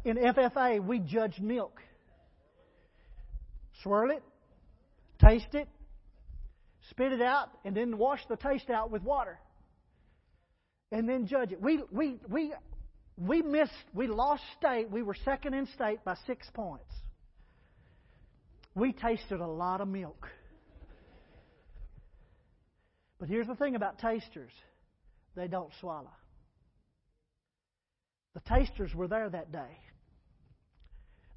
In 0.04 0.18
FFA, 0.18 0.84
we 0.84 0.98
judged 0.98 1.40
milk. 1.40 1.80
Swirl 3.84 4.10
it, 4.10 4.24
taste 5.20 5.54
it, 5.54 5.70
spit 6.90 7.14
it 7.14 7.22
out, 7.22 7.50
and 7.64 7.78
then 7.78 8.00
wash 8.00 8.22
the 8.28 8.36
taste 8.36 8.72
out 8.72 8.90
with 8.90 9.04
water. 9.04 9.40
And 10.92 11.08
then 11.08 11.28
judge 11.28 11.52
it. 11.52 11.62
We, 11.62 11.84
we, 11.92 12.18
we, 12.28 12.52
we 13.18 13.44
missed, 13.44 13.72
we 13.94 14.08
lost 14.08 14.42
state. 14.58 14.90
We 14.90 15.04
were 15.04 15.16
second 15.24 15.54
in 15.54 15.68
state 15.68 16.04
by 16.04 16.16
six 16.26 16.48
points. 16.56 16.92
We 18.74 18.94
tasted 18.94 19.42
a 19.42 19.48
lot 19.48 19.80
of 19.80 19.88
milk. 19.88 20.28
But 23.20 23.30
here's 23.30 23.46
the 23.46 23.56
thing 23.56 23.76
about 23.76 24.00
tasters 24.00 24.52
they 25.36 25.48
don't 25.48 25.72
swallow. 25.80 26.12
The 28.34 28.42
tasters 28.42 28.94
were 28.96 29.08
there 29.08 29.30
that 29.30 29.52
day. 29.52 29.78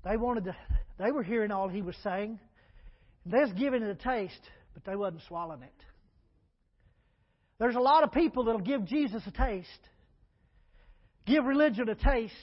They 0.04 0.16
wanted 0.16 0.44
to, 0.44 0.57
they 0.98 1.11
were 1.11 1.22
hearing 1.22 1.50
all 1.50 1.68
he 1.68 1.83
was 1.83 1.96
saying. 2.02 2.38
They 3.26 3.38
was 3.38 3.52
giving 3.52 3.83
it 3.83 3.88
a 3.88 3.94
taste, 3.94 4.40
but 4.74 4.85
they 4.85 4.96
wasn't 4.96 5.22
swallowing 5.26 5.62
it. 5.62 5.85
There's 7.59 7.76
a 7.76 7.80
lot 7.80 8.04
of 8.04 8.12
people 8.12 8.44
that'll 8.44 8.61
give 8.61 8.85
Jesus 8.85 9.22
a 9.26 9.30
taste, 9.30 9.68
give 11.26 11.44
religion 11.44 11.88
a 11.88 11.94
taste. 11.94 12.35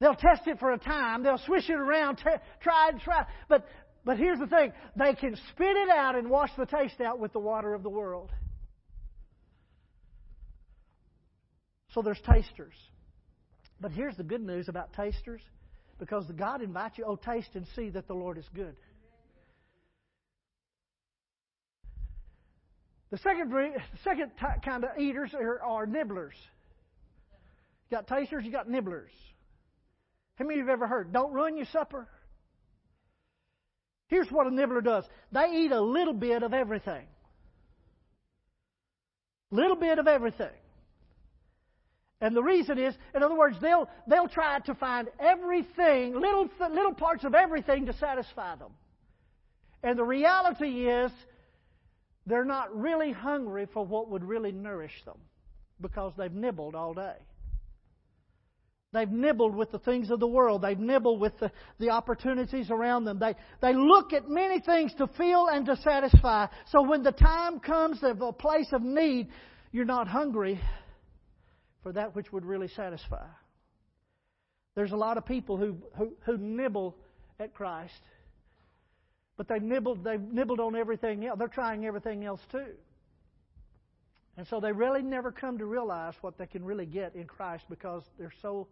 They'll 0.00 0.14
test 0.14 0.46
it 0.46 0.58
for 0.58 0.72
a 0.72 0.78
time. 0.78 1.22
They'll 1.22 1.40
swish 1.44 1.68
it 1.68 1.74
around, 1.74 2.16
t- 2.16 2.24
try 2.60 2.88
and 2.90 3.00
try. 3.00 3.26
But, 3.48 3.66
but 4.04 4.16
here's 4.16 4.38
the 4.38 4.46
thing 4.46 4.72
they 4.96 5.14
can 5.14 5.36
spit 5.50 5.76
it 5.76 5.90
out 5.90 6.16
and 6.16 6.30
wash 6.30 6.50
the 6.56 6.66
taste 6.66 7.00
out 7.00 7.18
with 7.18 7.32
the 7.32 7.40
water 7.40 7.74
of 7.74 7.82
the 7.82 7.90
world. 7.90 8.30
So 11.98 12.02
there's 12.02 12.20
tasters. 12.20 12.74
But 13.80 13.90
here's 13.90 14.16
the 14.16 14.22
good 14.22 14.40
news 14.40 14.68
about 14.68 14.92
tasters 14.92 15.40
because 15.98 16.24
God 16.36 16.62
invites 16.62 16.96
you, 16.96 17.04
oh, 17.04 17.16
taste 17.16 17.48
and 17.54 17.66
see 17.74 17.90
that 17.90 18.06
the 18.06 18.14
Lord 18.14 18.38
is 18.38 18.48
good. 18.54 18.76
The 23.10 23.18
second, 23.18 23.52
second 24.04 24.30
kind 24.64 24.84
of 24.84 24.90
eaters 24.96 25.34
are, 25.34 25.60
are 25.60 25.86
nibblers. 25.86 26.34
You 27.90 27.96
got 27.96 28.06
tasters, 28.06 28.44
you 28.44 28.52
got 28.52 28.68
nibblers. 28.68 29.10
How 30.36 30.44
many 30.44 30.60
of 30.60 30.66
you 30.66 30.70
have 30.70 30.78
ever 30.78 30.86
heard, 30.86 31.12
don't 31.12 31.32
ruin 31.32 31.56
your 31.56 31.66
supper? 31.72 32.06
Here's 34.06 34.28
what 34.28 34.46
a 34.46 34.54
nibbler 34.54 34.82
does 34.82 35.04
they 35.32 35.46
eat 35.52 35.72
a 35.72 35.80
little 35.80 36.14
bit 36.14 36.44
of 36.44 36.54
everything. 36.54 37.08
Little 39.50 39.74
bit 39.74 39.98
of 39.98 40.06
everything. 40.06 40.54
And 42.20 42.34
the 42.34 42.42
reason 42.42 42.78
is, 42.78 42.94
in 43.14 43.22
other 43.22 43.36
words, 43.36 43.56
they'll, 43.60 43.88
they'll 44.08 44.28
try 44.28 44.58
to 44.60 44.74
find 44.74 45.08
everything, 45.20 46.14
little, 46.14 46.48
little 46.70 46.94
parts 46.94 47.24
of 47.24 47.34
everything 47.34 47.86
to 47.86 47.92
satisfy 47.92 48.56
them. 48.56 48.72
And 49.84 49.96
the 49.96 50.04
reality 50.04 50.88
is, 50.88 51.12
they're 52.26 52.44
not 52.44 52.76
really 52.76 53.12
hungry 53.12 53.66
for 53.72 53.86
what 53.86 54.10
would 54.10 54.24
really 54.24 54.52
nourish 54.52 54.92
them 55.04 55.18
because 55.80 56.12
they've 56.18 56.32
nibbled 56.32 56.74
all 56.74 56.92
day. 56.92 57.14
They've 58.92 59.10
nibbled 59.10 59.54
with 59.54 59.70
the 59.70 59.78
things 59.78 60.10
of 60.10 60.18
the 60.18 60.26
world. 60.26 60.62
They've 60.62 60.78
nibbled 60.78 61.20
with 61.20 61.38
the, 61.38 61.52
the 61.78 61.90
opportunities 61.90 62.70
around 62.70 63.04
them. 63.04 63.18
They, 63.18 63.34
they 63.60 63.74
look 63.74 64.12
at 64.12 64.28
many 64.28 64.60
things 64.60 64.92
to 64.98 65.06
fill 65.16 65.48
and 65.48 65.66
to 65.66 65.76
satisfy. 65.76 66.46
So 66.70 66.82
when 66.82 67.02
the 67.02 67.12
time 67.12 67.60
comes 67.60 67.98
of 68.02 68.20
a 68.22 68.32
place 68.32 68.68
of 68.72 68.82
need, 68.82 69.28
you're 69.72 69.84
not 69.84 70.08
hungry 70.08 70.60
for 71.88 71.92
that 71.92 72.14
which 72.14 72.30
would 72.30 72.44
really 72.44 72.68
satisfy. 72.68 73.24
There's 74.74 74.92
a 74.92 74.96
lot 74.96 75.16
of 75.16 75.24
people 75.24 75.56
who, 75.56 75.78
who, 75.96 76.12
who 76.26 76.36
nibble 76.36 76.94
at 77.40 77.54
Christ, 77.54 78.02
but 79.38 79.48
they've 79.48 79.62
nibbled, 79.62 80.04
they've 80.04 80.20
nibbled 80.20 80.60
on 80.60 80.76
everything 80.76 81.24
else. 81.24 81.38
They're 81.38 81.48
trying 81.48 81.86
everything 81.86 82.26
else 82.26 82.42
too. 82.52 82.74
And 84.36 84.46
so 84.48 84.60
they 84.60 84.70
really 84.70 85.00
never 85.00 85.32
come 85.32 85.56
to 85.56 85.64
realize 85.64 86.12
what 86.20 86.36
they 86.36 86.46
can 86.46 86.62
really 86.62 86.84
get 86.84 87.14
in 87.14 87.24
Christ 87.24 87.64
because 87.70 88.02
they're 88.18 88.34
so 88.42 88.68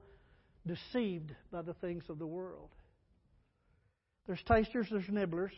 deceived 0.67 1.33
by 1.51 1.63
the 1.63 1.73
things 1.73 2.05
of 2.11 2.19
the 2.19 2.27
world. 2.27 2.69
There's 4.27 4.43
tasters, 4.43 4.89
there's 4.91 5.09
nibblers. 5.09 5.53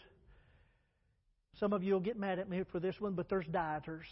Some 1.59 1.73
of 1.73 1.83
you 1.83 1.95
will 1.95 2.01
get 2.01 2.17
mad 2.17 2.39
at 2.39 2.49
me 2.49 2.63
for 2.71 2.79
this 2.79 3.01
one, 3.01 3.15
but 3.15 3.29
there's 3.29 3.47
dieters. 3.47 4.07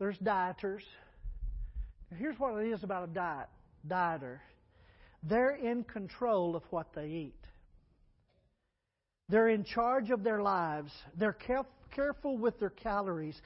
There's 0.00 0.18
dieters. 0.18 0.82
Here's 2.16 2.38
what 2.38 2.62
it 2.62 2.72
is 2.72 2.82
about 2.82 3.04
a 3.04 3.12
diet, 3.12 3.48
dieter. 3.86 4.38
They're 5.22 5.56
in 5.56 5.84
control 5.84 6.56
of 6.56 6.62
what 6.70 6.94
they 6.94 7.06
eat. 7.06 7.34
They're 9.28 9.48
in 9.48 9.64
charge 9.64 10.10
of 10.10 10.24
their 10.24 10.40
lives. 10.40 10.90
They're 11.16 11.36
careful 11.94 12.38
with 12.38 12.58
their 12.58 12.70
calories. 12.70 13.38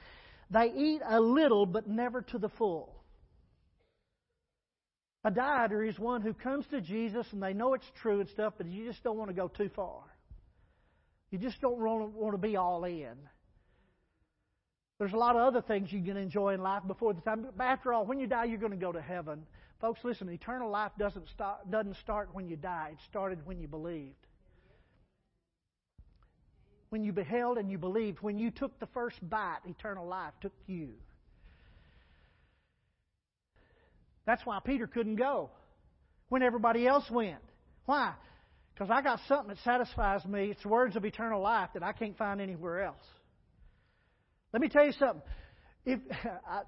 They 0.49 0.71
eat 0.75 1.01
a 1.05 1.19
little, 1.19 1.65
but 1.65 1.87
never 1.87 2.21
to 2.21 2.37
the 2.37 2.49
full. 2.49 2.95
A 5.25 5.31
dieter 5.31 5.87
is 5.87 5.97
one 5.99 6.21
who 6.21 6.33
comes 6.33 6.65
to 6.67 6.81
Jesus 6.81 7.25
and 7.31 7.41
they 7.41 7.53
know 7.53 7.73
it's 7.73 7.89
true 8.01 8.19
and 8.19 8.29
stuff, 8.29 8.53
but 8.57 8.67
you 8.67 8.85
just 8.85 9.03
don't 9.03 9.17
want 9.17 9.29
to 9.29 9.35
go 9.35 9.47
too 9.47 9.69
far. 9.75 10.03
You 11.31 11.39
just 11.39 11.59
don't 11.61 11.79
want 11.79 12.33
to 12.33 12.37
be 12.37 12.55
all 12.55 12.83
in. 12.85 13.15
There's 15.03 15.13
a 15.13 15.17
lot 15.17 15.35
of 15.35 15.41
other 15.41 15.61
things 15.61 15.91
you 15.91 16.01
can 16.01 16.17
enjoy 16.17 16.53
in 16.53 16.61
life 16.61 16.83
before 16.87 17.13
the 17.13 17.21
time. 17.21 17.45
But 17.57 17.63
after 17.63 17.93
all, 17.93 18.05
when 18.05 18.19
you 18.19 18.27
die, 18.27 18.45
you're 18.45 18.57
going 18.57 18.71
to 18.71 18.77
go 18.77 18.91
to 18.91 19.01
heaven. 19.01 19.45
Folks, 19.81 19.99
listen, 20.03 20.29
eternal 20.29 20.69
life 20.69 20.91
doesn't 20.97 21.27
start, 21.29 21.69
doesn't 21.69 21.97
start 21.97 22.29
when 22.33 22.47
you 22.47 22.55
die. 22.55 22.91
It 22.93 22.99
started 23.09 23.45
when 23.45 23.59
you 23.59 23.67
believed 23.67 24.15
when 26.93 27.03
you 27.03 27.11
beheld 27.11 27.57
and 27.57 27.71
you 27.71 27.79
believed, 27.79 28.19
when 28.21 28.37
you 28.37 28.51
took 28.51 28.79
the 28.79 28.85
first 28.93 29.17
bite, 29.27 29.57
eternal 29.65 30.05
life 30.05 30.31
took 30.41 30.53
you. 30.67 30.89
That's 34.27 34.45
why 34.45 34.59
Peter 34.63 34.85
couldn't 34.85 35.15
go 35.15 35.49
when 36.29 36.43
everybody 36.43 36.85
else 36.85 37.09
went. 37.09 37.41
Why? 37.87 38.13
Because 38.75 38.91
I 38.91 39.01
got 39.01 39.19
something 39.27 39.47
that 39.47 39.57
satisfies 39.63 40.23
me. 40.23 40.51
It's 40.51 40.63
words 40.63 40.95
of 40.95 41.03
eternal 41.03 41.41
life 41.41 41.69
that 41.73 41.81
I 41.81 41.93
can't 41.93 42.15
find 42.15 42.39
anywhere 42.39 42.83
else. 42.83 43.05
Let 44.53 44.61
me 44.61 44.69
tell 44.69 44.85
you 44.85 44.93
something. 44.93 45.21
If 45.85 45.99
I, 46.47 46.61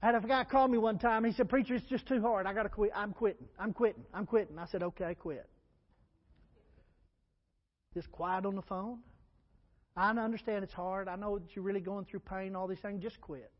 I 0.00 0.06
had 0.06 0.14
a 0.14 0.20
guy 0.20 0.44
call 0.44 0.68
me 0.68 0.78
one 0.78 0.98
time. 0.98 1.24
He 1.24 1.32
said, 1.32 1.48
"Preacher, 1.48 1.74
it's 1.74 1.86
just 1.86 2.06
too 2.06 2.22
hard. 2.22 2.46
I 2.46 2.54
got 2.54 2.62
to 2.62 2.68
quit. 2.68 2.92
I'm 2.94 3.12
quitting. 3.12 3.46
I'm 3.58 3.72
quitting. 3.72 4.04
I'm 4.14 4.26
quitting." 4.26 4.58
I 4.58 4.66
said, 4.66 4.82
"Okay, 4.82 5.14
quit." 5.14 5.46
Just 7.94 8.10
quiet 8.12 8.46
on 8.46 8.54
the 8.54 8.62
phone. 8.62 9.00
I 9.96 10.10
understand 10.10 10.62
it's 10.62 10.72
hard. 10.72 11.08
I 11.08 11.16
know 11.16 11.40
that 11.40 11.56
you're 11.56 11.64
really 11.64 11.80
going 11.80 12.04
through 12.04 12.20
pain, 12.20 12.54
all 12.54 12.68
these 12.68 12.78
things. 12.78 13.02
Just 13.02 13.20
quit. 13.20 13.50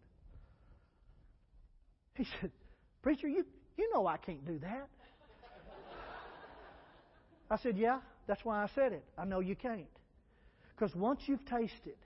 He 2.14 2.24
said, 2.40 2.52
Preacher, 3.02 3.26
you, 3.26 3.44
you 3.76 3.90
know 3.92 4.06
I 4.06 4.16
can't 4.18 4.44
do 4.46 4.58
that. 4.60 4.88
I 7.50 7.56
said, 7.56 7.76
Yeah, 7.76 7.98
that's 8.28 8.44
why 8.44 8.62
I 8.62 8.68
said 8.74 8.92
it. 8.92 9.04
I 9.16 9.24
know 9.24 9.40
you 9.40 9.56
can't. 9.56 9.86
Because 10.76 10.94
once 10.94 11.22
you've 11.26 11.44
tasted, 11.46 11.96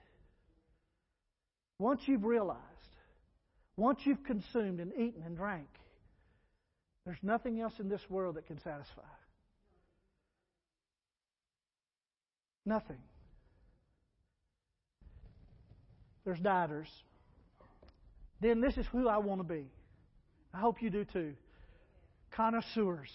once 1.83 1.99
you've 2.05 2.23
realized, 2.23 2.61
once 3.75 3.99
you've 4.05 4.23
consumed 4.23 4.79
and 4.79 4.93
eaten 4.93 5.21
and 5.25 5.35
drank, 5.35 5.67
there's 7.03 7.17
nothing 7.21 7.59
else 7.59 7.73
in 7.77 7.89
this 7.89 7.99
world 8.09 8.35
that 8.35 8.47
can 8.47 8.57
satisfy. 8.61 9.01
Nothing. 12.65 12.99
There's 16.23 16.39
dieters. 16.39 16.87
Then 18.39 18.61
this 18.61 18.77
is 18.77 18.85
who 18.93 19.09
I 19.09 19.17
want 19.17 19.41
to 19.41 19.53
be. 19.53 19.65
I 20.53 20.59
hope 20.61 20.81
you 20.81 20.89
do 20.89 21.03
too. 21.03 21.33
Connoisseurs. 22.31 23.09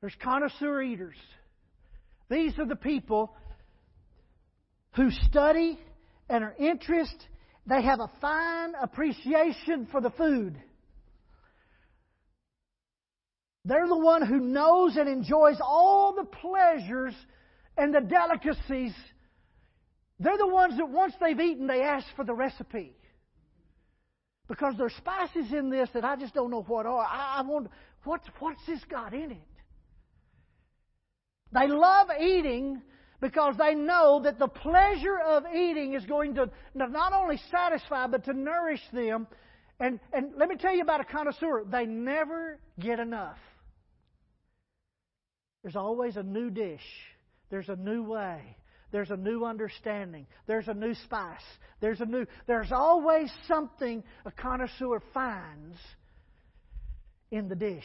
There's 0.00 0.16
connoisseur 0.22 0.80
eaters. 0.80 1.16
These 2.30 2.58
are 2.58 2.66
the 2.66 2.74
people 2.74 3.36
who 4.94 5.10
study 5.10 5.78
and 6.28 6.44
are 6.44 6.54
interested. 6.58 7.20
They 7.66 7.82
have 7.82 8.00
a 8.00 8.10
fine 8.20 8.74
appreciation 8.80 9.88
for 9.90 10.00
the 10.00 10.10
food. 10.10 10.56
They're 13.64 13.88
the 13.88 13.98
one 13.98 14.24
who 14.24 14.38
knows 14.38 14.96
and 14.96 15.08
enjoys 15.08 15.56
all 15.60 16.14
the 16.14 16.24
pleasures 16.24 17.14
and 17.76 17.92
the 17.92 18.00
delicacies. 18.00 18.92
They're 20.20 20.38
the 20.38 20.46
ones 20.46 20.76
that 20.76 20.88
once 20.88 21.14
they've 21.20 21.38
eaten, 21.38 21.66
they 21.66 21.82
ask 21.82 22.06
for 22.14 22.24
the 22.24 22.34
recipe. 22.34 22.96
Because 24.48 24.74
there's 24.78 24.94
spices 24.94 25.52
in 25.52 25.70
this 25.70 25.88
that 25.94 26.04
I 26.04 26.14
just 26.14 26.32
don't 26.32 26.52
know 26.52 26.62
what 26.62 26.86
are. 26.86 27.04
I, 27.04 27.38
I 27.38 27.42
wonder, 27.42 27.68
what's, 28.04 28.26
what's 28.38 28.64
this 28.66 28.80
got 28.88 29.12
in 29.12 29.32
it? 29.32 29.38
They 31.52 31.66
love 31.66 32.08
eating 32.20 32.82
because 33.20 33.56
they 33.56 33.74
know 33.74 34.20
that 34.24 34.38
the 34.38 34.48
pleasure 34.48 35.18
of 35.18 35.44
eating 35.54 35.94
is 35.94 36.04
going 36.06 36.34
to 36.34 36.50
not 36.74 37.12
only 37.12 37.40
satisfy, 37.50 38.06
but 38.06 38.24
to 38.24 38.32
nourish 38.32 38.82
them. 38.92 39.26
And, 39.80 40.00
and 40.12 40.32
let 40.36 40.48
me 40.48 40.56
tell 40.56 40.74
you 40.74 40.82
about 40.82 41.00
a 41.00 41.04
connoisseur. 41.04 41.64
They 41.70 41.86
never 41.86 42.58
get 42.78 42.98
enough. 43.00 43.38
There's 45.62 45.76
always 45.76 46.16
a 46.16 46.22
new 46.22 46.50
dish. 46.50 46.86
There's 47.50 47.68
a 47.68 47.76
new 47.76 48.02
way. 48.02 48.56
There's 48.92 49.10
a 49.10 49.16
new 49.16 49.44
understanding. 49.44 50.26
There's 50.46 50.68
a 50.68 50.74
new 50.74 50.94
spice. 50.94 51.40
There's 51.80 52.00
a 52.00 52.06
new, 52.06 52.26
there's 52.46 52.70
always 52.72 53.30
something 53.48 54.04
a 54.24 54.30
connoisseur 54.30 55.02
finds 55.12 55.76
in 57.30 57.48
the 57.48 57.56
dish. 57.56 57.84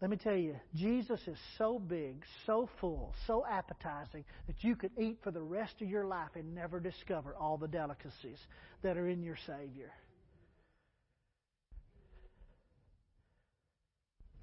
Let 0.00 0.10
me 0.10 0.16
tell 0.16 0.36
you, 0.36 0.56
Jesus 0.74 1.20
is 1.26 1.36
so 1.58 1.78
big, 1.78 2.24
so 2.46 2.70
full, 2.80 3.14
so 3.26 3.44
appetizing 3.46 4.24
that 4.46 4.64
you 4.64 4.74
could 4.74 4.92
eat 4.98 5.18
for 5.22 5.30
the 5.30 5.42
rest 5.42 5.82
of 5.82 5.90
your 5.90 6.06
life 6.06 6.30
and 6.36 6.54
never 6.54 6.80
discover 6.80 7.34
all 7.34 7.58
the 7.58 7.68
delicacies 7.68 8.38
that 8.82 8.96
are 8.96 9.08
in 9.08 9.22
your 9.22 9.36
Savior. 9.46 9.92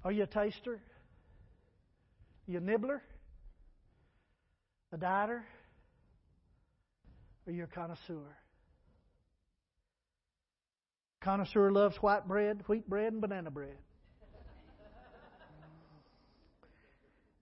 Are 0.04 0.12
you 0.12 0.22
a 0.22 0.26
taster? 0.26 0.74
Are 0.74 2.50
you 2.52 2.58
a 2.58 2.60
nibbler? 2.60 3.02
A 4.92 4.96
dieter? 4.96 5.42
Or 7.46 7.52
you're 7.52 7.64
a 7.64 7.68
connoisseur? 7.68 8.36
Connoisseur 11.20 11.72
loves 11.72 11.96
white 11.96 12.28
bread, 12.28 12.62
wheat 12.68 12.88
bread, 12.88 13.12
and 13.12 13.20
banana 13.20 13.50
bread. 13.50 13.76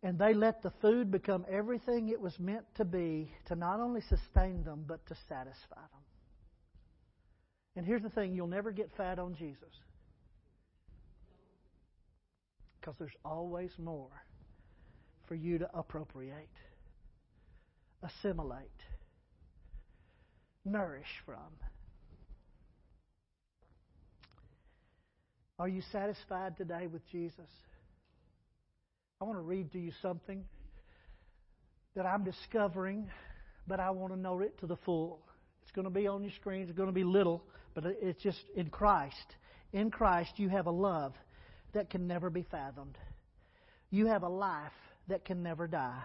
And 0.07 0.21
they 0.21 0.35
let 0.35 0.63
the 0.63 0.71
food 0.81 1.11
become 1.11 1.45
everything 1.51 2.11
it 2.11 2.21
was 2.21 2.39
meant 2.39 2.65
to 2.77 2.85
be 2.85 3.29
to 3.47 3.57
not 3.57 3.81
only 3.81 4.01
sustain 4.03 4.63
them, 4.63 4.85
but 4.87 5.05
to 5.09 5.17
satisfy 5.29 5.75
them. 5.75 6.05
And 7.75 7.85
here's 7.85 8.03
the 8.03 8.11
thing 8.11 8.33
you'll 8.33 8.47
never 8.47 8.71
get 8.71 8.89
fat 8.97 9.19
on 9.19 9.35
Jesus. 9.35 9.75
Because 12.81 12.95
there's 13.01 13.17
always 13.25 13.73
more 13.79 14.23
for 15.27 15.35
you 15.35 15.59
to 15.59 15.69
appropriate 15.77 16.47
assimilate, 18.01 18.61
nourish 20.65 21.21
from. 21.25 21.51
Are 25.59 25.67
you 25.67 25.83
satisfied 25.91 26.57
today 26.57 26.87
with 26.87 27.03
Jesus? 27.11 27.51
I 29.19 29.25
want 29.25 29.39
to 29.39 29.43
read 29.43 29.73
to 29.73 29.79
you 29.79 29.93
something 30.03 30.45
that 31.95 32.05
I'm 32.05 32.23
discovering, 32.23 33.09
but 33.67 33.81
I 33.81 33.89
want 33.89 34.13
to 34.13 34.19
know 34.19 34.41
it 34.41 34.59
to 34.59 34.67
the 34.67 34.77
full. 34.77 35.21
It's 35.63 35.73
going 35.73 35.87
to 35.87 35.91
be 35.91 36.07
on 36.07 36.23
your 36.23 36.33
screen. 36.33 36.65
It's 36.69 36.77
going 36.77 36.91
to 36.91 36.95
be 36.95 37.03
little, 37.03 37.43
but 37.75 37.87
it's 37.87 38.23
just 38.23 38.43
in 38.55 38.69
Christ. 38.69 39.15
In 39.73 39.91
Christ, 39.91 40.33
you 40.37 40.51
have 40.51 40.67
a 40.67 40.71
love 40.71 41.15
that 41.73 41.89
can 41.89 42.07
never 42.07 42.29
be 42.29 42.43
fathomed. 42.51 42.99
You 43.91 44.05
have 44.05 44.23
a 44.23 44.29
life 44.29 44.73
that 45.09 45.25
can 45.25 45.43
never 45.43 45.67
die, 45.67 46.03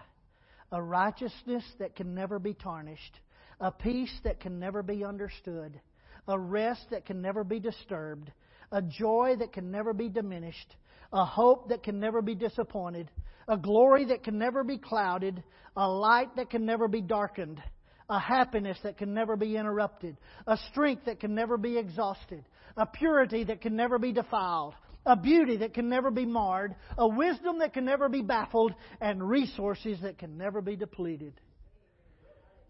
a 0.72 0.82
righteousness 0.82 1.66
that 1.80 1.98
can 1.98 2.16
never 2.16 2.40
be 2.40 2.54
tarnished, 2.54 3.20
a 3.60 3.72
peace 3.72 4.14
that 4.24 4.40
can 4.40 4.58
never 4.58 4.82
be 4.82 5.04
understood, 5.04 5.82
a 6.30 6.40
rest 6.40 6.86
that 6.92 7.06
can 7.06 7.22
never 7.22 7.44
be 7.44 7.60
disturbed, 7.60 8.32
a 8.72 8.82
joy 8.82 9.36
that 9.40 9.52
can 9.52 9.70
never 9.70 9.92
be 9.92 10.08
diminished, 10.08 10.78
a 11.14 11.26
hope 11.26 11.70
that 11.70 11.84
can 11.84 12.00
never 12.00 12.22
be 12.22 12.36
disappointed, 12.36 13.10
a 13.48 13.58
glory 13.58 14.06
that 14.06 14.24
can 14.24 14.38
never 14.38 14.64
be 14.64 14.78
clouded, 14.78 15.44
a 15.76 15.88
light 15.88 16.36
that 16.36 16.50
can 16.50 16.66
never 16.66 16.88
be 16.88 17.02
darkened, 17.02 17.62
a 18.10 18.20
happiness 18.20 18.78
that 18.84 18.98
can 18.98 19.14
never 19.14 19.36
be 19.36 19.56
interrupted, 19.56 20.18
a 20.48 20.58
strength 20.72 21.06
that 21.06 21.20
can 21.20 21.34
never 21.34 21.58
be 21.58 21.78
exhausted, 21.78 22.44
a 22.78 22.86
purity 22.86 23.44
that 23.44 23.62
can 23.62 23.76
never 23.76 23.98
be 23.98 24.12
defiled, 24.12 24.74
a 25.06 25.16
beauty 25.16 25.58
that 25.58 25.74
can 25.74 25.90
never 25.90 26.12
be 26.12 26.26
marred, 26.26 26.76
a 26.98 27.08
wisdom 27.08 27.60
that 27.60 27.74
can 27.74 27.86
never 27.86 28.08
be 28.08 28.22
baffled, 28.22 28.74
and 29.00 29.28
resources 29.28 30.00
that 30.02 30.18
can 30.18 30.38
never 30.38 30.62
be 30.62 30.76
depleted. 30.76 31.34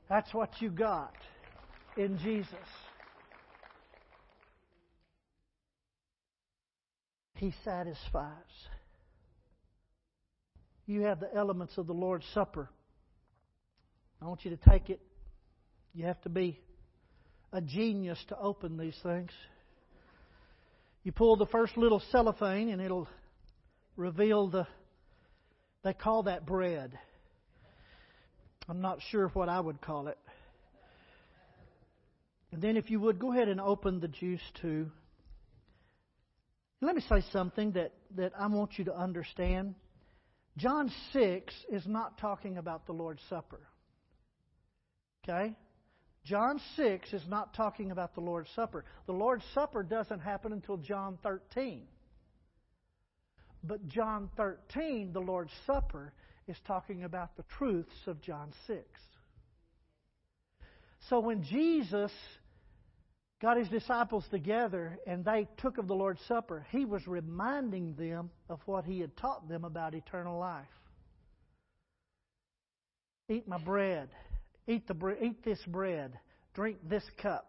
That's 0.09 0.33
what 0.33 0.49
you 0.59 0.69
got 0.69 1.15
in 1.97 2.17
Jesus. 2.19 2.53
He 7.41 7.55
satisfies. 7.65 8.35
You 10.85 11.01
have 11.01 11.19
the 11.19 11.35
elements 11.35 11.75
of 11.79 11.87
the 11.87 11.93
Lord's 11.93 12.25
Supper. 12.35 12.69
I 14.21 14.27
want 14.27 14.45
you 14.45 14.51
to 14.51 14.69
take 14.69 14.91
it. 14.91 15.01
You 15.95 16.05
have 16.05 16.21
to 16.21 16.29
be 16.29 16.59
a 17.51 17.59
genius 17.59 18.23
to 18.27 18.37
open 18.37 18.77
these 18.77 18.95
things. 19.01 19.31
You 21.01 21.11
pull 21.13 21.35
the 21.35 21.47
first 21.47 21.77
little 21.77 21.99
cellophane 22.11 22.69
and 22.69 22.79
it'll 22.79 23.07
reveal 23.95 24.47
the, 24.47 24.67
they 25.83 25.93
call 25.93 26.23
that 26.23 26.45
bread. 26.45 26.91
I'm 28.69 28.81
not 28.81 28.99
sure 29.09 29.29
what 29.29 29.49
I 29.49 29.59
would 29.59 29.81
call 29.81 30.09
it. 30.09 30.17
And 32.51 32.61
then, 32.61 32.77
if 32.77 32.91
you 32.91 32.99
would, 32.99 33.17
go 33.17 33.31
ahead 33.31 33.47
and 33.47 33.59
open 33.59 33.99
the 33.99 34.09
juice 34.09 34.41
too. 34.61 34.91
Let 36.81 36.95
me 36.95 37.03
say 37.07 37.23
something 37.31 37.73
that, 37.73 37.93
that 38.15 38.33
I 38.37 38.47
want 38.47 38.77
you 38.77 38.85
to 38.85 38.97
understand. 38.97 39.75
John 40.57 40.91
6 41.13 41.53
is 41.71 41.83
not 41.85 42.17
talking 42.17 42.57
about 42.57 42.87
the 42.87 42.91
Lord's 42.91 43.21
Supper. 43.29 43.61
Okay? 45.23 45.55
John 46.25 46.59
6 46.75 47.13
is 47.13 47.23
not 47.27 47.53
talking 47.53 47.91
about 47.91 48.15
the 48.15 48.21
Lord's 48.21 48.49
Supper. 48.55 48.83
The 49.05 49.13
Lord's 49.13 49.43
Supper 49.53 49.83
doesn't 49.83 50.19
happen 50.19 50.51
until 50.53 50.77
John 50.77 51.19
13. 51.23 51.83
But 53.63 53.87
John 53.87 54.29
13, 54.37 55.13
the 55.13 55.19
Lord's 55.19 55.51
Supper, 55.67 56.13
is 56.47 56.57
talking 56.65 57.03
about 57.03 57.37
the 57.37 57.43
truths 57.57 57.93
of 58.07 58.21
John 58.21 58.51
6. 58.65 58.79
So 61.09 61.19
when 61.19 61.43
Jesus 61.43 62.11
got 63.41 63.57
his 63.57 63.67
disciples 63.69 64.23
together 64.29 64.99
and 65.07 65.25
they 65.25 65.47
took 65.57 65.77
of 65.77 65.87
the 65.87 65.95
Lord's 65.95 66.21
Supper, 66.27 66.65
he 66.69 66.85
was 66.85 67.07
reminding 67.07 67.95
them 67.95 68.29
of 68.49 68.59
what 68.65 68.85
he 68.85 68.99
had 68.99 69.17
taught 69.17 69.49
them 69.49 69.65
about 69.65 69.95
eternal 69.95 70.39
life. 70.39 70.65
Eat 73.29 73.47
my 73.47 73.57
bread. 73.57 74.09
Eat, 74.67 74.87
the, 74.87 75.17
eat 75.23 75.43
this 75.43 75.59
bread. 75.67 76.19
Drink 76.53 76.77
this 76.87 77.03
cup. 77.17 77.47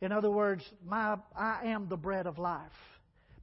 In 0.00 0.10
other 0.10 0.30
words, 0.30 0.64
my, 0.84 1.16
I 1.36 1.66
am 1.66 1.88
the 1.88 1.96
bread 1.96 2.26
of 2.26 2.38
life. 2.38 2.72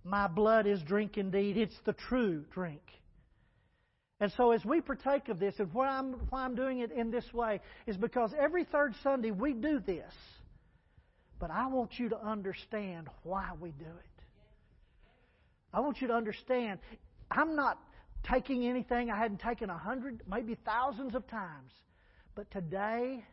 My 0.04 0.28
blood 0.28 0.68
is 0.68 0.82
drink 0.82 1.18
indeed. 1.18 1.56
It's 1.56 1.80
the 1.86 1.94
true 1.94 2.44
drink. 2.52 2.82
And 4.20 4.32
so, 4.36 4.52
as 4.52 4.66
we 4.66 4.82
partake 4.82 5.30
of 5.30 5.40
this, 5.40 5.56
and 5.60 5.74
why 5.74 5.88
I'm, 5.88 6.14
why 6.30 6.44
I'm 6.44 6.56
doing 6.56 6.80
it 6.80 6.92
in 6.92 7.10
this 7.10 7.32
way 7.34 7.62
is 7.88 7.96
because 7.96 8.34
every 8.38 8.66
third 8.66 8.94
Sunday 9.02 9.32
we 9.32 9.54
do 9.54 9.80
this. 9.80 10.12
But 11.40 11.52
I 11.52 11.68
want 11.68 11.98
you 11.98 12.10
to 12.10 12.20
understand 12.22 13.08
why 13.24 13.52
we 13.60 13.72
do 13.72 13.86
it. 13.86 14.24
I 15.74 15.80
want 15.80 16.02
you 16.02 16.08
to 16.08 16.14
understand 16.14 16.80
I'm 17.32 17.56
not 17.56 17.80
taking 18.24 18.66
anything 18.66 19.10
I 19.10 19.18
hadn't 19.18 19.40
taken 19.40 19.70
a 19.70 19.78
hundred, 19.78 20.22
maybe 20.30 20.58
thousands 20.66 21.16
of 21.16 21.28
times. 21.28 21.72
But 22.36 22.50
today, 22.52 23.24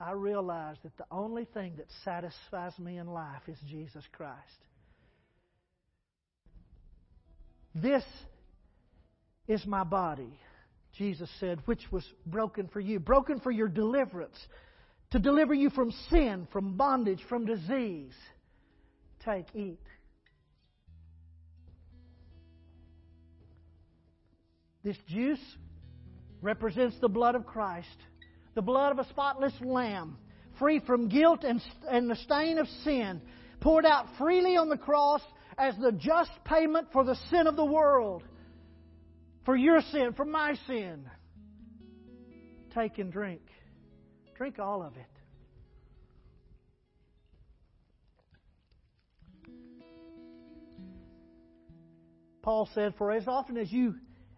I 0.00 0.12
realize 0.12 0.76
that 0.82 0.96
the 0.96 1.06
only 1.10 1.44
thing 1.44 1.74
that 1.76 1.86
satisfies 2.04 2.78
me 2.78 2.98
in 2.98 3.06
life 3.06 3.42
is 3.48 3.58
Jesus 3.68 4.04
Christ. 4.12 4.38
This 7.74 8.04
is 9.46 9.64
my 9.66 9.84
body, 9.84 10.32
Jesus 10.96 11.30
said, 11.38 11.60
which 11.66 11.90
was 11.92 12.04
broken 12.26 12.68
for 12.68 12.80
you, 12.80 12.98
broken 12.98 13.40
for 13.40 13.50
your 13.50 13.68
deliverance 13.68 14.38
to 15.10 15.18
deliver 15.18 15.54
you 15.54 15.70
from 15.70 15.92
sin, 16.10 16.46
from 16.52 16.76
bondage, 16.76 17.20
from 17.28 17.46
disease. 17.46 18.14
Take, 19.24 19.46
eat. 19.54 19.80
This 24.84 24.96
juice 25.08 25.40
represents 26.40 26.96
the 27.00 27.08
blood 27.08 27.34
of 27.34 27.46
Christ, 27.46 27.96
the 28.54 28.62
blood 28.62 28.92
of 28.92 28.98
a 28.98 29.08
spotless 29.08 29.54
lamb, 29.60 30.16
free 30.58 30.80
from 30.80 31.08
guilt 31.08 31.44
and, 31.44 31.60
and 31.90 32.08
the 32.08 32.16
stain 32.16 32.58
of 32.58 32.68
sin, 32.84 33.20
poured 33.60 33.84
out 33.84 34.06
freely 34.18 34.56
on 34.56 34.68
the 34.68 34.76
cross 34.76 35.22
as 35.56 35.74
the 35.78 35.92
just 35.92 36.30
payment 36.44 36.88
for 36.92 37.04
the 37.04 37.16
sin 37.30 37.46
of 37.46 37.56
the 37.56 37.64
world, 37.64 38.22
for 39.44 39.56
your 39.56 39.80
sin, 39.90 40.12
for 40.16 40.24
my 40.24 40.54
sin. 40.66 41.04
Take 42.74 42.98
and 42.98 43.12
drink. 43.12 43.42
Drink 44.38 44.60
all 44.60 44.84
of 44.84 44.96
it. 44.96 45.02
Paul 52.42 52.68
said, 52.72 52.94
For 52.96 53.10
as 53.10 53.26
often 53.26 53.56
as 53.56 53.72
you 53.72 53.96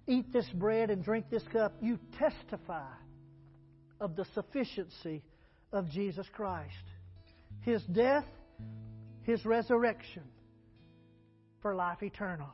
eat 0.09 0.33
this 0.33 0.49
bread 0.55 0.89
and 0.89 1.05
drink 1.05 1.27
this 1.31 1.43
cup, 1.53 1.75
you 1.83 1.99
testify 2.19 2.89
of 4.01 4.17
the 4.17 4.25
sufficiency 4.35 5.23
of 5.71 5.89
Jesus 5.91 6.27
Christ, 6.33 6.73
His 7.61 7.83
death, 7.93 8.25
His 9.25 9.45
resurrection 9.45 10.23
for 11.61 11.75
life 11.75 12.03
eternal. 12.03 12.49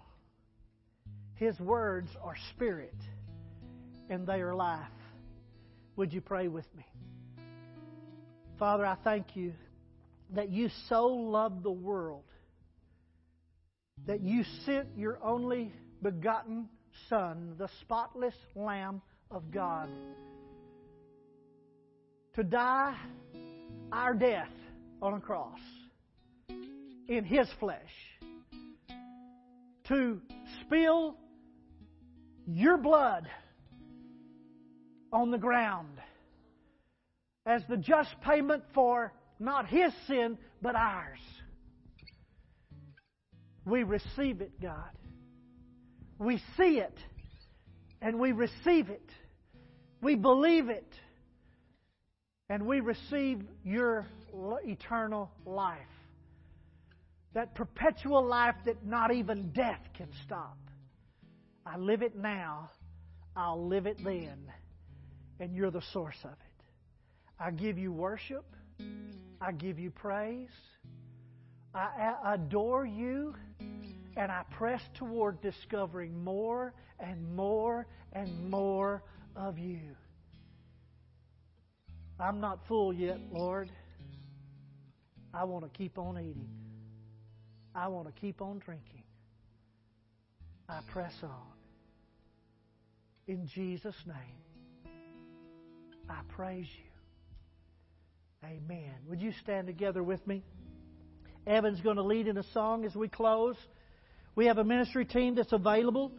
His 1.36 1.58
words 1.60 2.08
are 2.24 2.34
spirit 2.50 2.96
and 4.10 4.26
they 4.26 4.40
are 4.40 4.54
life. 4.54 4.88
Would 5.94 6.12
you 6.12 6.20
pray 6.20 6.48
with 6.48 6.66
me? 6.76 6.84
Father, 8.58 8.86
I 8.86 8.96
thank 9.04 9.36
you 9.36 9.52
that 10.34 10.48
you 10.48 10.70
so 10.88 11.08
loved 11.08 11.62
the 11.62 11.70
world 11.70 12.24
that 14.06 14.22
you 14.22 14.44
sent 14.64 14.88
your 14.96 15.18
only 15.22 15.72
begotten 16.02 16.68
Son, 17.10 17.54
the 17.58 17.68
spotless 17.82 18.34
Lamb 18.54 19.02
of 19.30 19.50
God, 19.50 19.90
to 22.34 22.42
die 22.42 22.96
our 23.92 24.14
death 24.14 24.48
on 25.02 25.12
a 25.14 25.20
cross 25.20 25.60
in 27.08 27.24
His 27.24 27.46
flesh, 27.60 27.92
to 29.88 30.22
spill 30.62 31.16
your 32.46 32.78
blood 32.78 33.28
on 35.12 35.30
the 35.30 35.38
ground 35.38 35.98
as 37.46 37.62
the 37.68 37.76
just 37.76 38.10
payment 38.22 38.64
for 38.74 39.12
not 39.38 39.68
his 39.68 39.92
sin, 40.06 40.36
but 40.60 40.74
ours. 40.74 41.20
We 43.64 43.84
receive 43.84 44.40
it, 44.40 44.60
God. 44.60 44.90
We 46.18 46.42
see 46.56 46.78
it 46.78 46.98
and 48.00 48.18
we 48.18 48.32
receive 48.32 48.90
it. 48.90 49.10
We 50.00 50.16
believe 50.16 50.68
it 50.68 50.92
and 52.48 52.66
we 52.66 52.80
receive 52.80 53.42
your 53.64 54.06
eternal 54.64 55.30
life. 55.44 55.78
That 57.34 57.54
perpetual 57.54 58.24
life 58.24 58.54
that 58.64 58.86
not 58.86 59.12
even 59.12 59.50
death 59.50 59.80
can 59.94 60.08
stop. 60.24 60.56
I 61.66 61.76
live 61.76 62.02
it 62.02 62.16
now, 62.16 62.70
I'll 63.36 63.66
live 63.66 63.86
it 63.86 64.02
then, 64.02 64.38
and 65.40 65.54
you're 65.54 65.72
the 65.72 65.82
source 65.92 66.16
of 66.24 66.30
it. 66.30 66.45
I 67.38 67.50
give 67.50 67.78
you 67.78 67.92
worship. 67.92 68.44
I 69.40 69.52
give 69.52 69.78
you 69.78 69.90
praise. 69.90 70.48
I 71.74 72.14
adore 72.34 72.86
you. 72.86 73.34
and 74.16 74.32
I 74.32 74.42
press 74.50 74.80
toward 74.94 75.40
discovering 75.42 76.24
more 76.24 76.72
and 76.98 77.36
more 77.36 77.86
and 78.14 78.50
more 78.50 79.02
of 79.36 79.58
you. 79.58 79.80
I'm 82.18 82.40
not 82.40 82.66
full 82.66 82.94
yet, 82.94 83.18
Lord. 83.30 83.70
I 85.34 85.44
want 85.44 85.64
to 85.70 85.78
keep 85.78 85.98
on 85.98 86.18
eating. 86.18 86.48
I 87.74 87.88
want 87.88 88.06
to 88.06 88.20
keep 88.20 88.40
on 88.40 88.58
drinking. 88.58 89.02
I 90.68 90.80
press 90.90 91.12
on. 91.22 91.30
In 93.28 93.46
Jesus' 93.46 94.02
name, 94.06 94.40
I 96.08 96.20
praise 96.28 96.66
you. 96.66 96.95
Amen. 98.46 98.94
Would 99.08 99.20
you 99.20 99.32
stand 99.42 99.66
together 99.66 100.02
with 100.02 100.24
me? 100.24 100.44
Evan's 101.48 101.80
going 101.80 101.96
to 101.96 102.02
lead 102.02 102.28
in 102.28 102.38
a 102.38 102.44
song 102.52 102.84
as 102.84 102.94
we 102.94 103.08
close. 103.08 103.56
We 104.36 104.46
have 104.46 104.58
a 104.58 104.64
ministry 104.64 105.04
team 105.04 105.34
that's 105.34 105.52
available. 105.52 106.12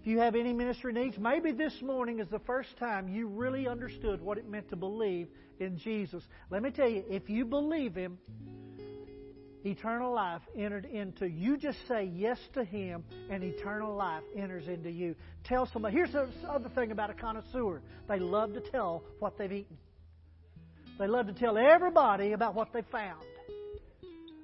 If 0.00 0.06
you 0.06 0.18
have 0.18 0.34
any 0.34 0.52
ministry 0.52 0.92
needs, 0.92 1.16
maybe 1.18 1.52
this 1.52 1.74
morning 1.82 2.20
is 2.20 2.28
the 2.28 2.38
first 2.40 2.76
time 2.78 3.08
you 3.08 3.28
really 3.28 3.66
understood 3.66 4.20
what 4.20 4.36
it 4.36 4.48
meant 4.48 4.68
to 4.70 4.76
believe 4.76 5.28
in 5.58 5.78
Jesus. 5.78 6.22
Let 6.50 6.62
me 6.62 6.70
tell 6.70 6.88
you, 6.88 7.04
if 7.08 7.30
you 7.30 7.46
believe 7.46 7.94
Him, 7.94 8.18
eternal 9.64 10.12
life 10.12 10.42
entered 10.58 10.84
into 10.86 11.26
you. 11.26 11.56
Just 11.56 11.78
say 11.88 12.10
yes 12.14 12.38
to 12.54 12.64
Him, 12.64 13.04
and 13.30 13.42
eternal 13.42 13.94
life 13.94 14.22
enters 14.36 14.68
into 14.68 14.90
you. 14.90 15.14
Tell 15.44 15.66
somebody. 15.66 15.96
Here's 15.96 16.12
the 16.12 16.28
other 16.48 16.68
thing 16.70 16.92
about 16.92 17.10
a 17.10 17.14
connoisseur 17.14 17.80
they 18.08 18.18
love 18.18 18.52
to 18.54 18.60
tell 18.60 19.02
what 19.18 19.38
they've 19.38 19.52
eaten, 19.52 19.76
they 21.00 21.06
love 21.06 21.26
to 21.28 21.32
tell 21.32 21.56
everybody 21.56 22.32
about 22.32 22.54
what 22.54 22.74
they 22.74 22.82
found. 22.92 23.24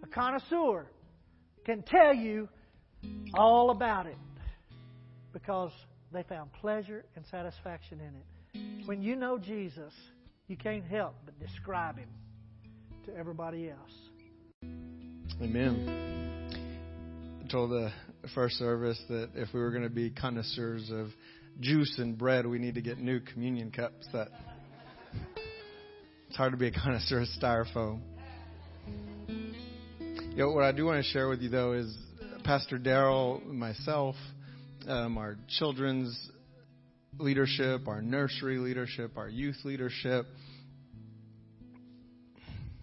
A 0.03 0.07
connoisseur 0.07 0.87
can 1.67 1.83
tell 1.83 2.15
you 2.15 2.49
all 3.35 3.69
about 3.69 4.07
it 4.07 4.17
because 5.35 5.71
they 6.15 6.23
found 6.23 6.51
pleasure 6.55 7.05
and 7.15 7.27
satisfaction 7.31 8.01
in 8.01 8.15
it. 8.15 8.87
When 8.87 9.03
you 9.03 9.17
know 9.17 9.37
Jesus, 9.37 9.93
you 10.49 10.57
can't 10.57 10.87
help 10.87 11.15
but 11.27 11.39
describe 11.39 11.99
him 11.99 12.09
to 13.05 13.15
everybody 13.15 13.69
else. 13.69 13.93
Amen. 15.43 16.49
I 17.45 17.49
told 17.49 17.71
the 17.71 17.93
first 18.35 18.57
service 18.57 18.99
that 19.11 19.29
if 19.35 19.53
we 19.53 19.61
were 19.61 19.73
going 19.73 19.83
to 19.83 19.91
be 19.91 20.09
connoisseurs 20.09 20.91
of 20.91 21.09
juice 21.61 21.99
and 21.99 22.17
bread, 22.17 22.47
we 22.47 22.59
need 22.59 22.77
to 22.77 22.81
get 22.81 22.97
new 22.97 23.21
communion 23.21 23.71
cups. 23.71 24.07
That 24.15 24.29
it's 26.37 26.39
hard 26.39 26.53
to 26.53 26.59
be 26.59 26.67
a 26.67 26.71
connoisseur 26.71 27.21
of 27.21 27.29
styrofoam. 27.41 28.01
You 29.27 30.37
know, 30.37 30.51
what 30.51 30.65
I 30.65 30.73
do 30.73 30.85
want 30.85 31.03
to 31.03 31.11
share 31.11 31.31
with 31.31 31.41
you 31.41 31.49
though 31.49 31.73
is 31.73 31.97
Pastor 32.45 32.77
Darrell, 32.77 33.41
myself, 33.47 34.17
um, 34.87 35.17
our 35.17 35.39
children's 35.59 36.31
leadership, 37.17 37.89
our 37.89 38.03
nursery 38.03 38.59
leadership, 38.59 39.17
our 39.17 39.31
youth 39.31 39.57
leadership. 39.65 40.27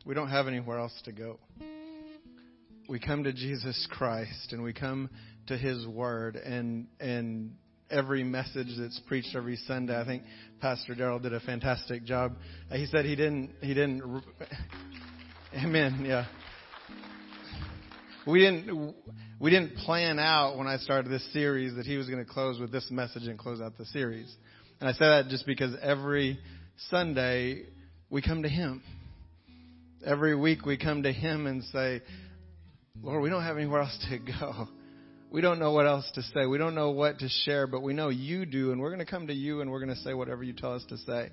We 0.04 0.16
don't 0.16 0.30
have 0.30 0.48
anywhere 0.48 0.80
else 0.80 1.00
to 1.06 1.12
go. 1.12 1.38
We 2.90 3.00
come 3.00 3.24
to 3.26 3.34
Jesus 3.34 3.88
Christ 3.92 4.52
and 4.52 4.64
we 4.64 4.74
come 4.74 5.12
to 5.46 5.56
His 5.60 5.86
Word 5.86 6.38
and 6.38 6.88
and 7.00 7.52
every 7.94 8.24
message 8.24 8.70
that's 8.78 9.00
preached 9.08 9.36
every 9.36 9.56
Sunday. 9.68 10.00
I 10.00 10.06
think 10.06 10.24
Pastor 10.60 10.96
Darrell 10.96 11.20
did 11.20 11.34
a 11.34 11.40
fantastic 11.40 12.04
job. 12.04 12.34
Uh, 12.70 12.76
he 12.76 12.88
said 12.88 13.06
he 13.06 13.16
didn't 13.16 13.52
he 13.62 13.74
didn't. 13.74 14.24
Amen. 15.56 16.04
Yeah. 16.06 16.26
We 18.26 18.40
didn't 18.40 18.96
we 19.40 19.52
didn't 19.52 19.76
plan 19.78 20.18
out 20.18 20.58
when 20.58 20.68
I 20.68 20.78
started 20.78 21.12
this 21.12 21.32
series 21.34 21.76
that 21.76 21.86
he 21.86 21.98
was 21.98 22.08
going 22.10 22.24
to 22.24 22.30
close 22.30 22.60
with 22.60 22.72
this 22.72 22.90
message 22.90 23.24
and 23.24 23.38
close 23.38 23.62
out 23.62 23.78
the 23.78 23.86
series. 23.86 24.34
And 24.80 24.90
I 24.90 24.94
say 24.94 25.06
that 25.06 25.28
just 25.28 25.46
because 25.46 25.76
every 25.82 26.40
Sunday 26.90 27.64
we 28.10 28.22
come 28.22 28.44
to 28.44 28.50
him. 28.50 28.82
Every 30.06 30.36
week 30.36 30.66
we 30.66 30.78
come 30.78 31.04
to 31.04 31.14
him 31.14 31.48
and 31.48 31.64
say, 31.66 32.02
Lord, 33.02 33.22
we 33.22 33.30
don't 33.30 33.44
have 33.44 33.58
anywhere 33.58 33.82
else 33.82 34.06
to 34.10 34.20
go. 34.20 34.68
We 35.34 35.42
don't 35.42 35.58
know 35.58 35.72
what 35.72 35.88
else 35.88 36.06
to 36.14 36.22
say. 36.22 36.46
We 36.46 36.60
don't 36.60 36.76
know 36.76 36.92
what 36.92 37.18
to 37.18 37.28
share, 37.28 37.66
but 37.66 37.82
we 37.82 37.94
know 37.94 38.10
you 38.10 38.46
do, 38.46 38.72
and 38.72 38.80
we're 38.80 38.92
going 38.92 39.04
to 39.04 39.12
come 39.12 39.26
to 39.26 39.34
you 39.34 39.62
and 39.62 39.72
we're 39.72 39.84
going 39.84 39.96
to 39.96 40.02
say 40.04 40.14
whatever 40.14 40.44
you 40.44 40.54
tell 40.54 40.76
us 40.76 40.86
to 40.90 40.98
say. 41.00 41.32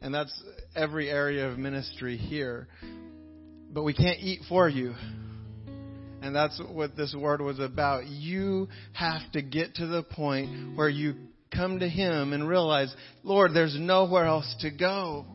And 0.00 0.14
that's 0.14 0.32
every 0.74 1.10
area 1.10 1.46
of 1.46 1.58
ministry 1.58 2.16
here. 2.16 2.68
But 3.70 3.82
we 3.82 3.92
can't 3.92 4.18
eat 4.18 4.40
for 4.48 4.66
you. 4.66 4.94
And 6.22 6.34
that's 6.34 6.58
what 6.70 6.96
this 6.96 7.14
word 7.14 7.42
was 7.42 7.58
about. 7.58 8.06
You 8.06 8.68
have 8.94 9.30
to 9.34 9.42
get 9.42 9.74
to 9.74 9.86
the 9.88 10.02
point 10.02 10.74
where 10.74 10.88
you 10.88 11.14
come 11.54 11.80
to 11.80 11.88
Him 11.88 12.32
and 12.32 12.48
realize, 12.48 12.94
Lord, 13.24 13.50
there's 13.52 13.76
nowhere 13.78 14.24
else 14.24 14.56
to 14.60 14.70
go. 14.70 15.26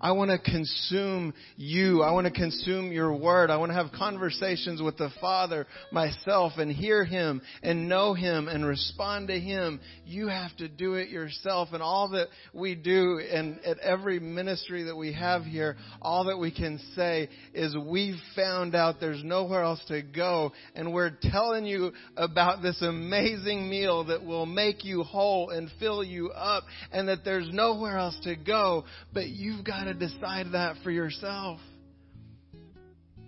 I 0.00 0.12
want 0.12 0.30
to 0.30 0.38
consume 0.38 1.34
you. 1.56 2.02
I 2.02 2.12
want 2.12 2.26
to 2.26 2.32
consume 2.32 2.90
your 2.90 3.14
word. 3.14 3.50
I 3.50 3.58
want 3.58 3.70
to 3.70 3.74
have 3.74 3.92
conversations 3.92 4.80
with 4.80 4.96
the 4.96 5.10
Father 5.20 5.66
myself 5.92 6.52
and 6.56 6.72
hear 6.72 7.04
him 7.04 7.42
and 7.62 7.88
know 7.88 8.14
him 8.14 8.48
and 8.48 8.64
respond 8.64 9.28
to 9.28 9.38
him. 9.38 9.80
You 10.06 10.28
have 10.28 10.56
to 10.56 10.68
do 10.68 10.94
it 10.94 11.10
yourself. 11.10 11.68
And 11.72 11.82
all 11.82 12.08
that 12.10 12.28
we 12.54 12.74
do 12.74 13.20
and 13.20 13.58
at 13.64 13.78
every 13.80 14.18
ministry 14.20 14.84
that 14.84 14.96
we 14.96 15.12
have 15.12 15.42
here, 15.42 15.76
all 16.00 16.24
that 16.24 16.38
we 16.38 16.50
can 16.50 16.78
say 16.94 17.28
is 17.52 17.76
we've 17.76 18.20
found 18.34 18.74
out 18.74 19.00
there's 19.00 19.22
nowhere 19.22 19.62
else 19.62 19.84
to 19.88 20.02
go. 20.02 20.52
And 20.74 20.94
we're 20.94 21.16
telling 21.22 21.66
you 21.66 21.92
about 22.16 22.62
this 22.62 22.80
amazing 22.80 23.68
meal 23.68 24.04
that 24.04 24.24
will 24.24 24.46
make 24.46 24.84
you 24.84 25.02
whole 25.02 25.50
and 25.50 25.70
fill 25.78 26.02
you 26.02 26.30
up 26.30 26.64
and 26.90 27.08
that 27.08 27.24
there's 27.24 27.48
nowhere 27.52 27.98
else 27.98 28.18
to 28.24 28.34
go. 28.34 28.84
But 29.12 29.28
you've 29.28 29.64
got 29.64 29.84
to 29.84 29.89
to 29.98 30.06
decide 30.06 30.46
that 30.52 30.76
for 30.84 30.90
yourself. 30.90 31.58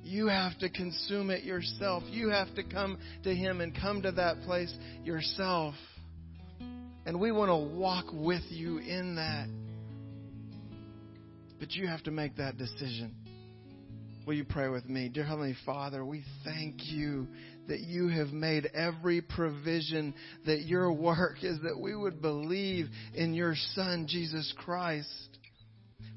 You 0.05 0.29
have 0.29 0.59
to 0.59 0.69
consume 0.69 1.31
it 1.31 1.43
yourself. 1.45 2.05
You 2.09 2.31
have 2.31 2.55
to 2.55 2.63
come 2.63 2.99
to 3.25 3.35
Him 3.35 3.61
and 3.61 3.75
come 3.75 4.03
to 4.03 4.13
that 4.13 4.43
place 4.43 4.73
yourself. 5.03 5.75
And 7.05 7.21
we 7.21 7.33
want 7.33 7.49
to 7.49 7.77
walk 7.77 8.07
with 8.13 8.43
you 8.49 8.79
in 8.79 9.17
that. 9.17 9.49
But 11.59 11.73
you 11.73 11.89
have 11.89 12.03
to 12.05 12.11
make 12.11 12.37
that 12.37 12.59
decision. 12.59 13.15
Will 14.25 14.35
you 14.35 14.45
pray 14.45 14.69
with 14.69 14.89
me? 14.89 15.09
Dear 15.09 15.25
Heavenly 15.25 15.57
Father, 15.67 16.05
we 16.05 16.23
thank 16.45 16.77
you 16.85 17.27
that 17.67 17.81
you 17.81 18.07
have 18.07 18.29
made 18.29 18.67
every 18.73 19.21
provision, 19.21 20.15
that 20.47 20.63
your 20.63 20.93
work 20.93 21.43
is 21.43 21.59
that 21.63 21.79
we 21.79 21.97
would 21.97 22.23
believe 22.23 22.87
in 23.15 23.35
your 23.35 23.55
Son, 23.75 24.07
Jesus 24.09 24.53
Christ. 24.59 25.39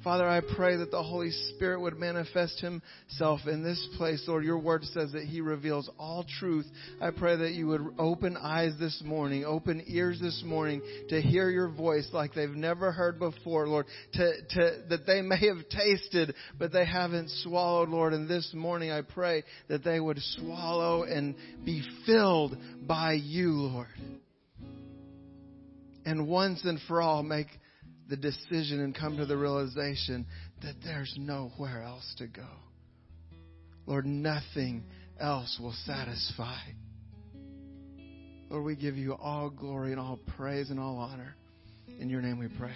Father, 0.06 0.30
I 0.30 0.40
pray 0.56 0.78
that 0.78 0.92
the 0.92 1.02
Holy 1.02 1.32
Spirit 1.32 1.82
would 1.82 1.98
manifest 1.98 2.62
Himself 2.62 3.40
in 3.48 3.64
this 3.64 3.90
place. 3.98 4.24
Lord, 4.28 4.46
your 4.46 4.60
word 4.60 4.84
says 4.84 5.14
that 5.14 5.24
He 5.24 5.42
reveals 5.42 5.90
all 5.98 6.24
truth. 6.40 6.68
I 7.02 7.10
pray 7.10 7.36
that 7.36 7.54
you 7.54 7.66
would 7.66 7.82
open 7.98 8.38
eyes 8.38 8.74
this 8.80 9.02
morning, 9.04 9.46
open 9.46 9.84
ears 9.88 10.20
this 10.22 10.44
morning 10.46 10.84
to 11.10 11.20
hear 11.20 11.50
your 11.50 11.70
voice 11.70 12.08
like 12.14 12.36
they've 12.36 12.48
never 12.52 12.92
heard 12.92 13.18
before, 13.18 13.68
Lord, 13.68 13.88
to, 14.14 14.32
to, 14.52 14.84
that 14.90 15.08
they 15.08 15.24
may 15.24 15.40
have 15.48 15.68
tasted, 15.70 16.36
but 16.60 16.72
they 16.72 16.86
haven't 16.86 17.32
swallowed, 17.42 17.90
Lord. 17.90 18.14
And 18.14 18.30
this 18.30 18.52
morning 18.54 18.92
I 18.92 19.02
pray 19.02 19.44
that 19.70 19.84
they 19.84 20.00
would 20.00 20.20
swallow 20.38 21.02
and 21.02 21.34
be 21.66 21.82
filled 22.06 22.56
by 22.84 23.14
you, 23.14 23.54
Lord. 23.54 23.88
And 26.06 26.28
once 26.28 26.64
and 26.64 26.80
for 26.88 27.02
all 27.02 27.24
make 27.24 27.48
the 28.10 28.18
decision 28.18 28.82
and 28.82 28.96
come 28.96 29.18
to 29.18 29.26
the 29.26 29.38
realization 29.38 30.26
that 30.62 30.76
there's 30.84 31.14
nowhere 31.18 31.82
else 31.82 32.14
to 32.18 32.28
go. 32.28 32.48
Lord, 33.86 34.06
nothing 34.06 34.84
else 35.20 35.58
will 35.62 35.76
satisfy. 35.86 36.58
Lord, 38.50 38.64
we 38.64 38.76
give 38.76 38.96
you 38.96 39.14
all 39.14 39.50
glory 39.50 39.92
and 39.92 40.00
all 40.00 40.20
praise 40.38 40.70
and 40.70 40.80
all 40.80 40.98
honor. 40.98 41.36
In 42.00 42.10
your 42.10 42.22
name 42.22 42.40
we 42.40 42.48
pray. 42.48 42.76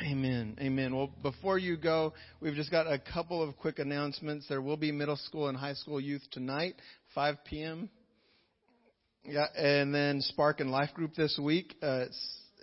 Amen. 0.00 0.56
Amen. 0.60 0.94
Well, 0.94 1.10
before 1.22 1.58
you 1.58 1.76
go, 1.76 2.12
we've 2.40 2.54
just 2.54 2.70
got 2.70 2.86
a 2.86 2.98
couple 2.98 3.42
of 3.42 3.56
quick 3.56 3.78
announcements. 3.78 4.46
There 4.48 4.60
will 4.60 4.76
be 4.76 4.90
middle 4.90 5.16
school 5.16 5.48
and 5.48 5.56
high 5.56 5.74
school 5.74 6.00
youth 6.00 6.22
tonight, 6.32 6.74
5 7.14 7.36
p.m. 7.44 7.88
Yeah, 9.24 9.46
and 9.56 9.94
then 9.94 10.20
Spark 10.20 10.60
and 10.60 10.70
Life 10.70 10.92
Group 10.94 11.14
this 11.14 11.38
week. 11.40 11.76
Uh, 11.80 12.06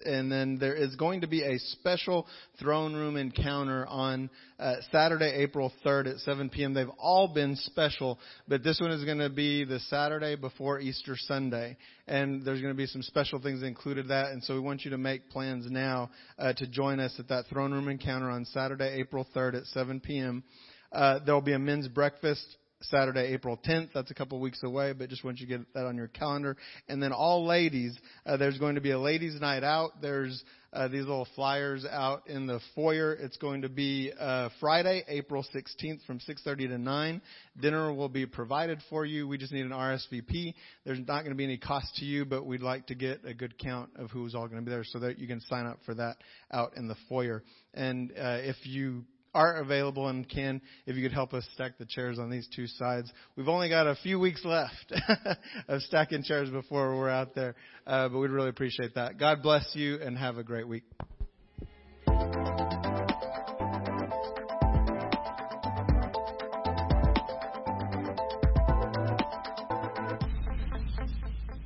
and 0.06 0.32
then 0.32 0.58
there 0.60 0.76
is 0.76 0.96
going 0.96 1.22
to 1.22 1.28
be 1.28 1.44
a 1.44 1.58
special 1.60 2.28
throne 2.60 2.94
room 2.94 3.18
encounter 3.18 3.86
on 3.88 4.30
uh, 4.60 4.76
Saturday, 4.92 5.34
April 5.44 5.72
3rd 5.86 6.14
at 6.14 6.18
7 6.20 6.50
p.m. 6.50 6.74
They've 6.74 6.88
all 7.00 7.28
been 7.34 7.56
special, 7.56 8.20
but 8.48 8.64
this 8.64 8.80
one 8.80 8.92
is 8.92 9.04
going 9.04 9.20
to 9.20 9.30
be 9.30 9.64
the 9.64 9.80
Saturday 9.80 10.36
before 10.36 10.80
Easter 10.80 11.16
Sunday, 11.18 11.78
and 12.08 12.46
there's 12.46 12.62
going 12.62 12.74
to 12.74 12.78
be 12.78 12.88
some 12.88 13.02
special 13.02 13.40
things 13.40 13.64
included 13.64 14.08
that, 14.10 14.32
and 14.32 14.44
so 14.44 14.54
we 14.54 14.60
want 14.60 14.84
you 14.84 14.92
to 14.92 14.98
make 14.98 15.30
plans 15.30 15.66
now 15.70 16.10
uh, 16.38 16.54
to 16.54 16.68
join 16.68 17.00
us 17.00 17.14
at 17.20 17.28
that 17.30 17.46
throne 17.48 17.72
room 17.72 17.88
encounter 17.88 18.30
on 18.30 18.46
Saturday, 18.46 18.98
April 19.00 19.28
3rd 19.36 19.56
at 19.56 19.66
7 19.68 20.00
p.m. 20.00 20.44
Uh, 20.92 21.20
there 21.26 21.34
will 21.34 21.42
be 21.42 21.54
a 21.54 21.60
men's 21.60 21.88
breakfast 21.88 22.58
Saturday, 22.84 23.34
April 23.34 23.60
10th. 23.66 23.90
That's 23.94 24.12
a 24.12 24.14
couple 24.14 24.38
of 24.38 24.42
weeks 24.42 24.62
away, 24.64 24.94
but 24.94 25.10
just 25.10 25.24
want 25.24 25.40
you 25.40 25.48
to 25.48 25.58
get 25.58 25.74
that 25.74 25.86
on 25.86 25.96
your 25.96 26.08
calendar. 26.08 26.58
And 26.88 27.02
then 27.02 27.12
all 27.12 27.46
ladies, 27.46 27.98
uh, 28.26 28.38
there's 28.38 28.58
going 28.58 28.76
to 28.76 28.82
be 28.82 28.92
a 28.92 29.00
ladies' 29.00 29.40
night 29.40 29.64
out. 29.64 30.02
There's 30.02 30.44
uh, 30.74 30.88
these 30.88 31.02
little 31.02 31.28
flyers 31.36 31.86
out 31.86 32.28
in 32.28 32.48
the 32.48 32.60
foyer. 32.76 33.14
It's 33.14 33.38
going 33.38 33.64
to 33.64 33.70
be 33.70 34.12
uh, 34.18 34.50
Friday, 34.60 35.04
April 35.08 35.46
16th 35.54 36.06
from 36.06 36.20
6:30 36.20 36.70
to 36.70 36.78
9. 36.78 37.22
Dinner 37.60 37.94
will 37.94 38.10
be 38.10 38.26
provided 38.26 38.80
for 38.90 39.06
you. 39.06 39.28
We 39.28 39.38
just 39.38 39.52
need 39.52 39.66
an 39.66 39.72
RSVP. 39.72 40.54
There's 40.86 41.00
not 41.00 41.24
going 41.24 41.32
to 41.32 41.36
be 41.36 41.44
any 41.44 41.58
cost 41.58 41.96
to 41.98 42.06
you, 42.06 42.24
but 42.24 42.46
we'd 42.46 42.62
like 42.62 42.88
to 42.88 42.96
get 42.96 43.26
a 43.26 43.34
good 43.34 43.58
count 43.58 43.90
of 43.98 44.12
who's 44.12 44.34
all 44.34 44.48
going 44.48 44.62
to 44.62 44.66
be 44.66 44.72
there 44.72 44.86
so 44.86 45.00
that 45.00 45.20
you 45.20 45.28
can 45.28 45.42
sign 45.42 45.66
up 45.66 45.80
for 45.86 45.94
that 45.96 46.18
out 46.52 46.78
in 46.78 46.88
the 46.88 46.96
foyer. 47.10 47.44
And 47.74 48.12
uh, 48.12 48.40
if 48.42 48.56
you 48.64 49.04
are 49.34 49.58
available 49.58 50.08
and 50.08 50.28
can, 50.28 50.62
if 50.86 50.96
you 50.96 51.04
could 51.04 51.14
help 51.14 51.34
us 51.34 51.46
stack 51.54 51.78
the 51.78 51.86
chairs 51.86 52.20
on 52.20 52.30
these 52.30 52.48
two 52.56 52.68
sides. 52.68 53.12
We've 53.36 53.48
only 53.48 53.70
got 53.70 53.88
a 53.88 53.96
few 53.96 54.20
weeks 54.20 54.44
left 54.44 54.94
of 55.68 55.82
stacking 55.84 56.24
chairs 56.24 56.50
before 56.50 56.96
we're 56.98 57.10
out 57.10 57.36
there, 57.36 57.56
uh, 57.88 58.10
but 58.10 58.20
we'd 58.20 58.32
really 58.32 58.50
appreciate 58.50 58.96
that. 58.96 59.18
God 59.18 59.42
bless 59.42 59.70
you 59.74 60.00
and 60.02 60.18
have 60.18 60.38
a 60.38 60.44
great 60.44 60.68
week. 60.68 60.84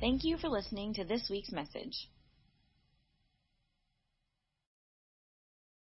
Thank 0.00 0.22
you 0.22 0.36
for 0.38 0.48
listening 0.48 0.94
to 0.94 1.04
this 1.04 1.28
week's 1.28 1.50
message. 1.50 2.08